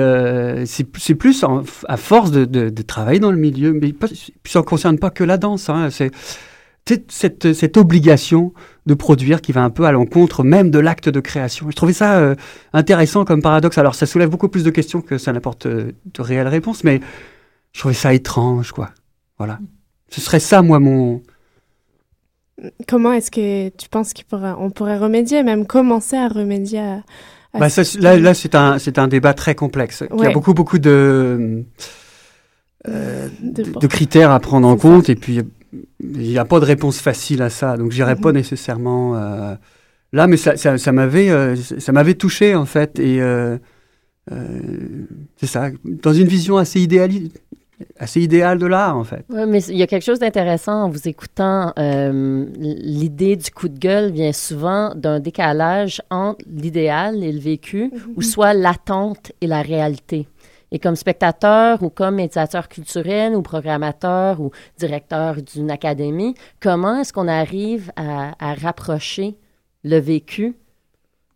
[0.65, 1.45] c'est plus
[1.87, 3.93] à force de, travailler dans le milieu, mais
[4.45, 5.69] ça ne concerne pas que la danse.
[5.69, 5.89] hein,
[7.07, 8.53] cette, cette obligation
[8.85, 11.69] de produire qui va un peu à l'encontre même de l'acte de création.
[11.69, 12.35] Je trouvais ça euh,
[12.73, 13.77] intéressant comme paradoxe.
[13.77, 16.99] Alors ça soulève beaucoup plus de questions que ça n'apporte euh, de réelles réponses, mais
[17.71, 18.91] je trouvais ça étrange, quoi.
[19.37, 19.59] Voilà.
[20.09, 21.21] Ce serait ça, moi, mon...
[22.87, 27.03] Comment est-ce que tu penses qu'on pourrait, remédier, même commencer à remédier à,
[27.53, 30.03] à Bah, ça, là, là c'est un, c'est un débat très complexe.
[30.15, 31.63] Il y a beaucoup, beaucoup de,
[32.87, 35.41] euh, De- de, de critères à prendre en compte, et puis
[36.01, 37.77] il n'y a pas de réponse facile à ça.
[37.77, 39.55] Donc, j'irai pas nécessairement euh,
[40.11, 43.57] là, mais ça, ça, ça m'avait, euh, ça m'avait touché en fait, et euh,
[44.31, 44.59] euh,
[45.37, 47.41] c'est ça, dans une vision assez idéaliste,
[47.97, 49.25] assez idéale de l'art en fait.
[49.29, 51.73] Oui, mais il y a quelque chose d'intéressant en vous écoutant.
[51.77, 57.91] Euh, L'idée du coup de gueule vient souvent d'un décalage entre l'idéal et le vécu,
[58.15, 60.27] ou soit l'attente et la réalité.
[60.73, 64.49] Et comme spectateur ou comme médiateur culturel ou programmateur ou
[64.79, 69.37] directeur d'une académie, comment est-ce qu'on arrive à, rapprocher
[69.83, 70.55] le vécu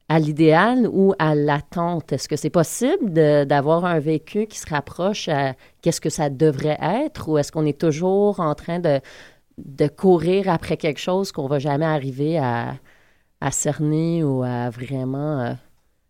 [0.09, 2.11] à l'idéal ou à l'attente?
[2.13, 3.13] Est-ce que c'est possible
[3.45, 7.65] d'avoir un vécu qui se rapproche à qu'est-ce que ça devrait être ou est-ce qu'on
[7.67, 8.99] est toujours en train de,
[9.87, 12.73] courir après quelque chose qu'on va jamais arriver à,
[13.39, 15.53] à cerner ou à vraiment euh,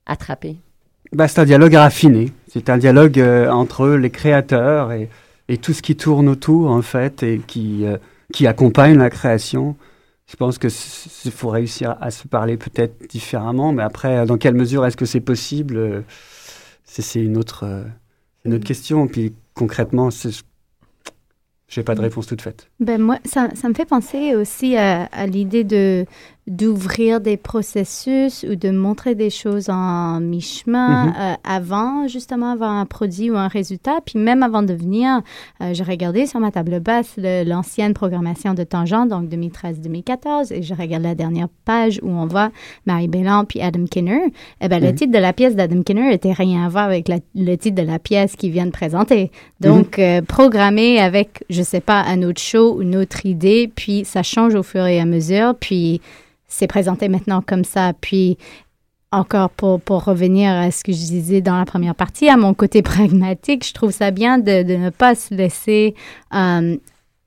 [0.05, 0.61] attraper?
[1.13, 2.31] Bah, c'est un dialogue raffiné.
[2.47, 5.09] C'est un dialogue euh, entre les créateurs et,
[5.61, 7.97] tout ce qui tourne autour, en fait, et qui, euh,
[8.47, 9.75] accompagne la création.
[10.29, 10.67] Je pense que
[11.23, 15.05] il faut réussir à se parler peut-être différemment, mais après, dans quelle mesure est-ce que
[15.05, 16.01] c'est possible euh,
[16.83, 17.65] C'est une autre,
[18.65, 19.07] question.
[19.07, 20.43] Puis concrètement, c'est-
[21.69, 22.69] j'ai pas de réponse toute faite.
[22.81, 26.05] Ben moi, ça, me fait penser aussi à l'idée de
[26.47, 31.13] d'ouvrir des processus ou de montrer des choses en mi-chemin Mhm.
[31.19, 33.99] euh, avant, justement, avant un produit ou un résultat.
[34.05, 35.21] Puis même avant de venir,
[35.61, 40.73] euh, j'ai regardé sur ma table basse l'ancienne programmation de Tangent, donc 2013-2014, et je
[40.73, 42.51] regarde la dernière page où on voit
[42.85, 44.31] Marie Bélan puis Adam Kinner.
[44.61, 44.95] Eh ben, le Mhm.
[44.95, 47.85] titre de la pièce d'Adam Kinner était rien à voir avec la- le titre de
[47.87, 49.31] la pièce qu'il vient de présenter.
[49.59, 54.23] Donc, euh, programmer avec, je sais pas, un autre show, une autre idée, puis ça
[54.23, 56.01] change au fur et à mesure, puis
[56.47, 58.37] c'est présenté maintenant comme ça, puis
[59.11, 62.53] encore pour, pour revenir à ce que je disais dans la première partie, à mon
[62.53, 65.95] côté pragmatique, je trouve ça bien de, ne pas se laisser
[66.33, 66.77] euh,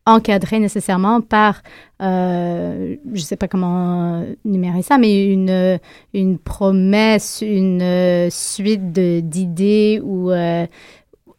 [0.06, 1.62] encadrer nécessairement par,
[2.02, 5.78] euh, je sais pas comment numérer ça, mais une,
[6.12, 10.30] une promesse, une euh, suite d'idées ou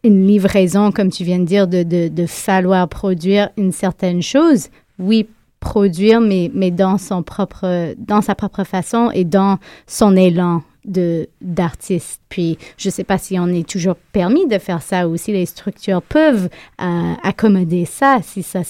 [0.04, 4.70] une livraison, comme tu viens de dire, de, de, de falloir produire une certaine chose.
[4.98, 5.28] Oui,
[5.62, 9.58] produire, mais, mais dans, son propre, dans sa propre façon et dans
[9.88, 12.20] son élan de d'artiste.
[12.28, 15.32] Puis, je ne sais pas si on est toujours permis de faire ça ou si
[15.32, 16.50] les structures peuvent
[16.82, 18.62] euh, accommoder ça, si ça,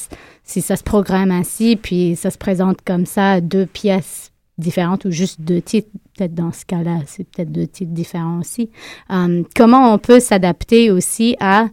[0.43, 5.11] si ça se programme ainsi, puis ça se présente comme ça, deux pièces différentes ou
[5.11, 5.89] juste deux titres.
[6.17, 8.69] Peut-être dans ce cas-là, c'est peut-être deux titres différents aussi.
[9.09, 11.69] Euh, comment on peut s'adapter aussi à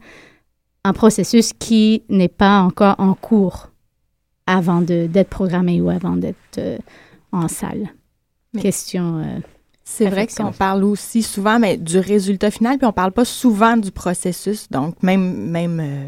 [0.85, 3.71] un processus qui n'est pas encore en cours?
[4.49, 6.79] Avant d'être programmé ou avant d'être euh,
[7.33, 7.91] en salle.
[8.59, 9.19] Question.
[9.19, 9.41] euh,
[9.85, 13.77] C'est vrai qu'on parle aussi souvent mais, du résultat final, puis on parle pas souvent
[13.77, 14.71] du processus.
[14.71, 16.07] Donc, même, même euh,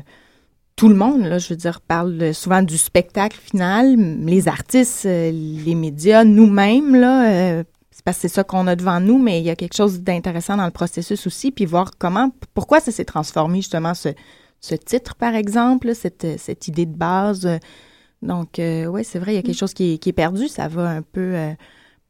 [0.75, 3.95] tout le monde, là, je veux dire, parle souvent du spectacle final.
[4.25, 9.19] Les artistes, les médias, nous-mêmes, là, c'est parce que c'est ça qu'on a devant nous,
[9.19, 12.81] mais il y a quelque chose d'intéressant dans le processus aussi, puis voir comment, pourquoi
[12.81, 14.09] ça s'est transformé, justement, ce,
[14.61, 17.47] ce titre, par exemple, cette, cette idée de base.
[18.23, 20.49] Euh, Donc, oui, c'est vrai, il y a quelque chose qui est, qui est perdu.
[20.49, 21.53] Ça va un peu euh,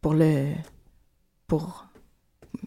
[0.00, 0.52] pour le.
[1.46, 1.86] pour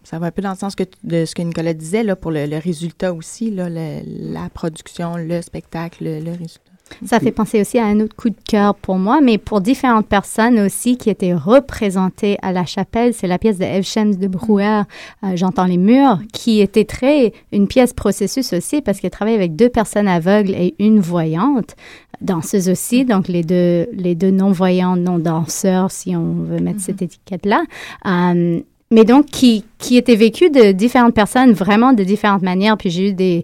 [0.03, 2.31] Ça va un peu dans le sens que, de ce que Nicolas disait, là, pour
[2.31, 4.01] le, le résultat aussi, là, le-
[4.33, 6.62] la production, le spectacle, le, le résultat.
[7.05, 10.07] Ça fait penser aussi à un autre coup de cœur pour moi, mais pour différentes
[10.07, 13.13] personnes aussi qui étaient représentées à la chapelle.
[13.13, 14.83] C'est la pièce de Evshems de Brouwer,
[15.23, 19.55] euh, J'entends les murs, qui était très une pièce processus aussi parce qu'elle travaille avec
[19.55, 21.75] deux personnes aveugles et une voyante,
[22.21, 27.63] danseuse aussi, donc les deux, les deux non-voyants, non-danseurs, si on veut mettre cette étiquette-là.
[28.05, 28.61] Euh,
[28.93, 32.77] mais donc qui, qui était vécu de différentes personnes, vraiment de différentes manières.
[32.77, 33.43] Puis j'ai eu des,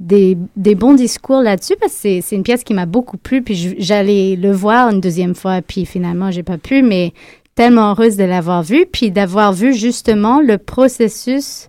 [0.00, 3.42] des, des bons discours là-dessus parce que c'est- une pièce qui m'a beaucoup plu.
[3.42, 7.12] Puis j'allais le voir une deuxième fois, puis finalement, j'ai pas pu, mais
[7.54, 11.68] tellement heureuse de l'avoir vu, puis d'avoir vu justement le processus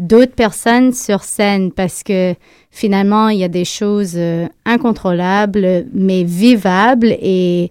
[0.00, 2.34] d'autres personnes sur scène parce que
[2.72, 7.70] finalement, il y a des choses euh, incontrôlables, mais vivables et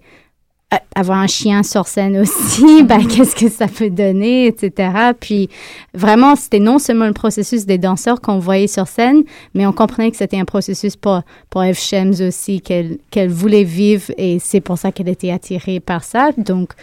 [0.96, 4.92] avoir un chien sur scène aussi, ben, qu'est-ce que ça peut donner, etc.
[5.20, 5.50] Puis
[5.94, 10.12] vraiment, c'était non seulement le processus des danseurs qu'on voyait sur scène, mais on comprenait
[10.12, 14.62] que c'était un processus pour, pour Eve Shems aussi, qu'elle qu'elle voulait vivre et c'est
[14.62, 16.32] pour ça qu'elle était attirée par ça.
[16.38, 16.74] Donc,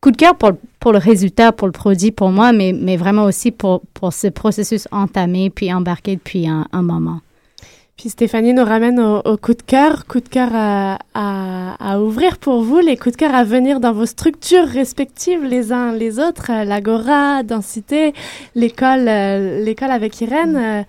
[0.00, 3.24] coup de cœur pour, pour le résultat, pour le produit, pour moi, mais, mais vraiment
[3.24, 7.20] aussi pour, pour ce processus entamé puis embarqué depuis un moment.
[8.00, 12.00] Puis Stéphanie nous ramène au, au coup de cœur, coup de cœur à, à, à
[12.00, 15.92] ouvrir pour vous, les coups de cœur à venir dans vos structures respectives les uns
[15.92, 18.14] les autres, l'Agora, Densité,
[18.54, 20.56] l'école, euh, l'école avec Irène.
[20.56, 20.82] euh,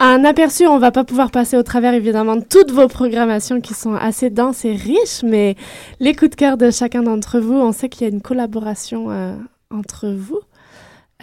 [0.00, 3.74] un aperçu, on va pas pouvoir passer au travers évidemment de toutes vos programmations qui
[3.74, 5.54] sont assez denses et riches, mais
[6.00, 9.12] les coups de cœur de chacun d'entre vous, on sait qu'il y a une collaboration
[9.12, 9.32] euh,
[9.70, 10.40] entre vous.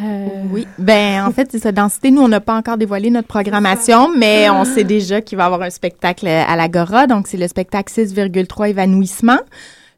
[0.02, 1.72] Euh, Oui, ben en fait, c'est ça.
[1.72, 5.44] Densité, nous, on n'a pas encore dévoilé notre programmation, mais on sait déjà qu'il va
[5.44, 7.08] y avoir un spectacle à l'Agora.
[7.08, 9.40] Donc, c'est le spectacle 6,3 évanouissement.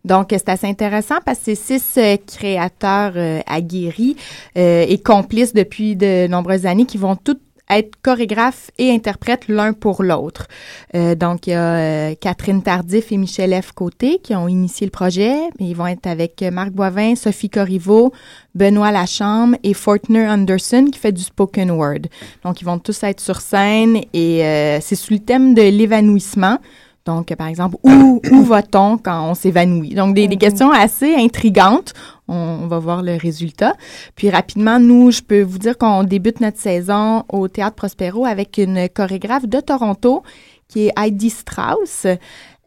[0.05, 4.15] Donc, c'est assez intéressant parce que c'est six euh, créateurs euh, aguerris
[4.57, 7.37] euh, et complices depuis de nombreuses années qui vont tous
[7.69, 10.47] être chorégraphes et interprètes l'un pour l'autre.
[10.95, 13.71] Euh, donc, il y a euh, Catherine Tardif et Michel F.
[13.71, 15.35] Côté qui ont initié le projet.
[15.59, 18.13] Ils vont être avec euh, Marc Boivin, Sophie Corriveau,
[18.55, 22.07] Benoît Lachambre et Fortner Anderson qui fait du spoken word.
[22.43, 26.59] Donc, ils vont tous être sur scène et euh, c'est sous le thème de l'évanouissement.
[27.07, 29.95] Donc, par exemple, où, où va-t-on quand on s'évanouit?
[29.95, 31.93] Donc, des, des questions assez intrigantes.
[32.27, 33.73] On, on va voir le résultat.
[34.15, 38.57] Puis, rapidement, nous, je peux vous dire qu'on débute notre saison au Théâtre Prospero avec
[38.57, 40.21] une chorégraphe de Toronto
[40.67, 42.05] qui est Heidi Strauss.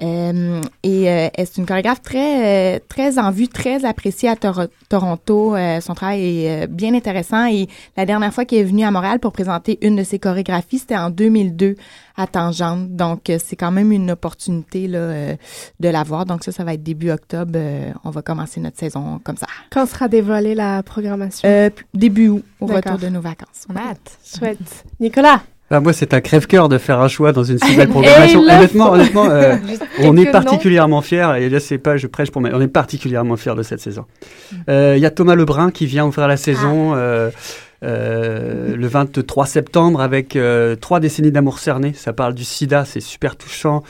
[0.03, 4.68] Euh, et euh, c'est une chorégraphe très, euh, très en vue, très appréciée à Toro-
[4.88, 5.55] Toronto?
[5.55, 7.46] Euh, son travail est euh, bien intéressant.
[7.46, 10.78] Et la dernière fois qu'elle est venue à Montréal pour présenter une de ses chorégraphies,
[10.78, 11.76] c'était en 2002
[12.16, 12.90] à Tangente.
[12.96, 15.36] Donc, euh, c'est quand même une opportunité là, euh,
[15.80, 16.24] de la voir.
[16.24, 17.53] Donc, ça, ça va être début octobre.
[17.57, 19.46] Euh, on va commencer notre saison comme ça.
[19.70, 21.48] Quand sera dévoilée la programmation?
[21.48, 23.66] Euh, début août, au retour de nos vacances.
[23.68, 24.18] On a hâte.
[24.24, 24.59] Chouette.
[24.98, 25.42] Nicolas?
[25.73, 28.41] Ah, moi, c'est un crève-cœur de faire un choix dans une si belle programmation.
[28.41, 29.55] Honnêtement, honnêtement, euh,
[30.01, 33.37] on est particulièrement fiers, et là, c'est pas, je prêche pour moi, on est particulièrement
[33.37, 34.05] fiers de cette saison.
[34.68, 36.95] Euh, Il y a Thomas Lebrun qui vient ouvrir la saison.
[36.97, 37.31] euh,
[37.83, 41.95] euh, le 23 septembre avec euh, trois décennies d'amour cerné.
[41.95, 43.83] Ça parle du sida, c'est super touchant.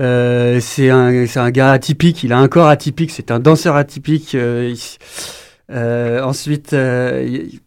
[0.00, 3.76] Euh, c'est un, c'est un gars atypique, il a un corps atypique, c'est un danseur
[3.76, 4.36] atypique.
[5.70, 7.60] ensuite, il-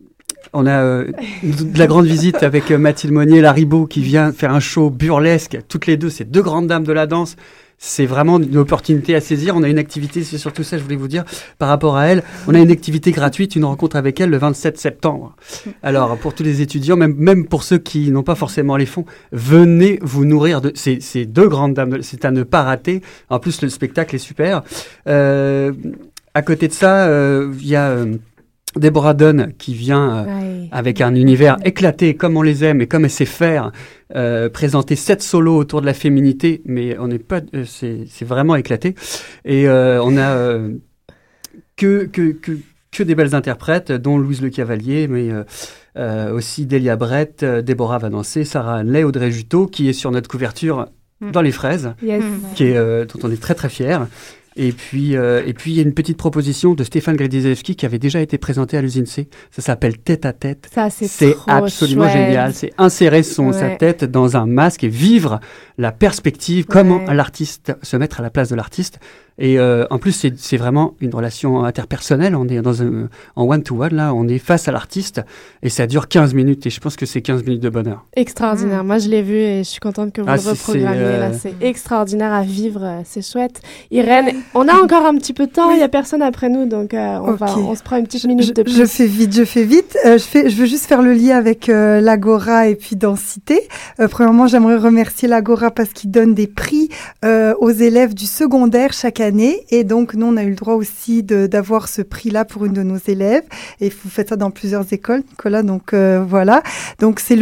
[0.53, 1.11] on a euh,
[1.43, 5.57] de la grande visite avec euh, Mathilde Monnier, Laribo, qui vient faire un show burlesque.
[5.67, 7.35] Toutes les deux, c'est deux grandes dames de la danse.
[7.83, 9.55] C'est vraiment une opportunité à saisir.
[9.55, 11.23] On a une activité, c'est surtout ça, je voulais vous dire,
[11.57, 12.21] par rapport à elle.
[12.47, 15.35] On a une activité gratuite, une rencontre avec elle le 27 septembre.
[15.81, 19.05] Alors, pour tous les étudiants, même, même pour ceux qui n'ont pas forcément les fonds,
[19.31, 22.03] venez vous nourrir de ces, ces deux grandes dames.
[22.03, 23.01] C'est à ne pas rater.
[23.29, 24.61] En plus, le spectacle est super.
[25.07, 25.71] Euh,
[26.33, 28.15] à côté de ça, euh, il y a euh,
[28.78, 30.69] Deborah Dunn qui vient euh, Ouais.
[30.72, 33.72] avec un univers éclaté comme on les aime et comme elle sait faire,
[34.15, 38.26] euh, présenter sept solos autour de la féminité, mais on n'est pas, euh, c'est c'est
[38.26, 38.95] vraiment éclaté.
[39.45, 40.59] Et euh, on a
[41.76, 42.51] que, que, que,
[42.91, 45.30] que des belles interprètes, dont Louise Le Cavalier, mais
[46.34, 50.88] aussi Delia Brett, Déborah va danser, Sarah Hanley, Audrey Juteau, qui est sur notre couverture
[51.24, 51.32] Mm.
[51.34, 52.24] dans les fraises, Yes.
[52.55, 52.74] qui est,
[53.05, 53.99] dont on est très très fiers.
[54.57, 57.85] Et puis, euh, et puis il y a une petite proposition de Stéphane Gradizewski qui
[57.85, 59.29] avait déjà été présentée à l'usine C.
[59.49, 60.69] Ça s'appelle Tête à Tête.
[60.73, 62.27] Ça, c'est absolument chouette.
[62.27, 62.53] génial.
[62.53, 65.39] C'est insérer son, sa tête dans un masque et vivre
[65.82, 68.99] la perspective, comment l'artiste, se mettre à la place de l'artiste
[69.39, 72.36] Et euh, en plus, c'est vraiment une relation interpersonnelle.
[72.36, 75.21] On est dans un, en one-to-one, là, on est face à l'artiste
[75.63, 76.67] et ça dure 15 minutes.
[76.67, 78.05] Et je pense que c'est 15 minutes de bonheur.
[78.15, 78.84] Extraordinaire.
[78.84, 80.99] Moi, je l'ai vu et je suis contente que vous Ah, le c'est, reprogrammiez.
[81.01, 81.34] euh, là.
[81.34, 82.82] C'est extraordinaire à vivre.
[82.84, 83.61] euh, C'est chouette.
[83.89, 85.71] Irène, on a encore un petit peu de temps.
[85.71, 86.67] Il n'y a personne après nous.
[86.67, 88.75] Donc, euh, on, va, on se prend une petite minute de plus.
[88.77, 89.97] Je fais vite, je fais vite.
[90.05, 93.61] Euh, je, fais, je veux juste faire le lien avec euh, l'Agora et puis Densité.
[93.99, 96.89] Euh, premièrement, j'aimerais remercier l'Agora parce qu'il donne des prix
[97.24, 99.65] euh, aux élèves du secondaire chaque année.
[99.69, 102.84] Et donc, nous, on a eu le droit aussi d'avoir ce prix-là pour une de
[102.84, 103.43] nos élèves.
[103.80, 105.63] Et vous faites ça dans plusieurs écoles, Nicolas.
[105.63, 106.61] Donc, euh, voilà.
[106.99, 107.39] Donc, c'est le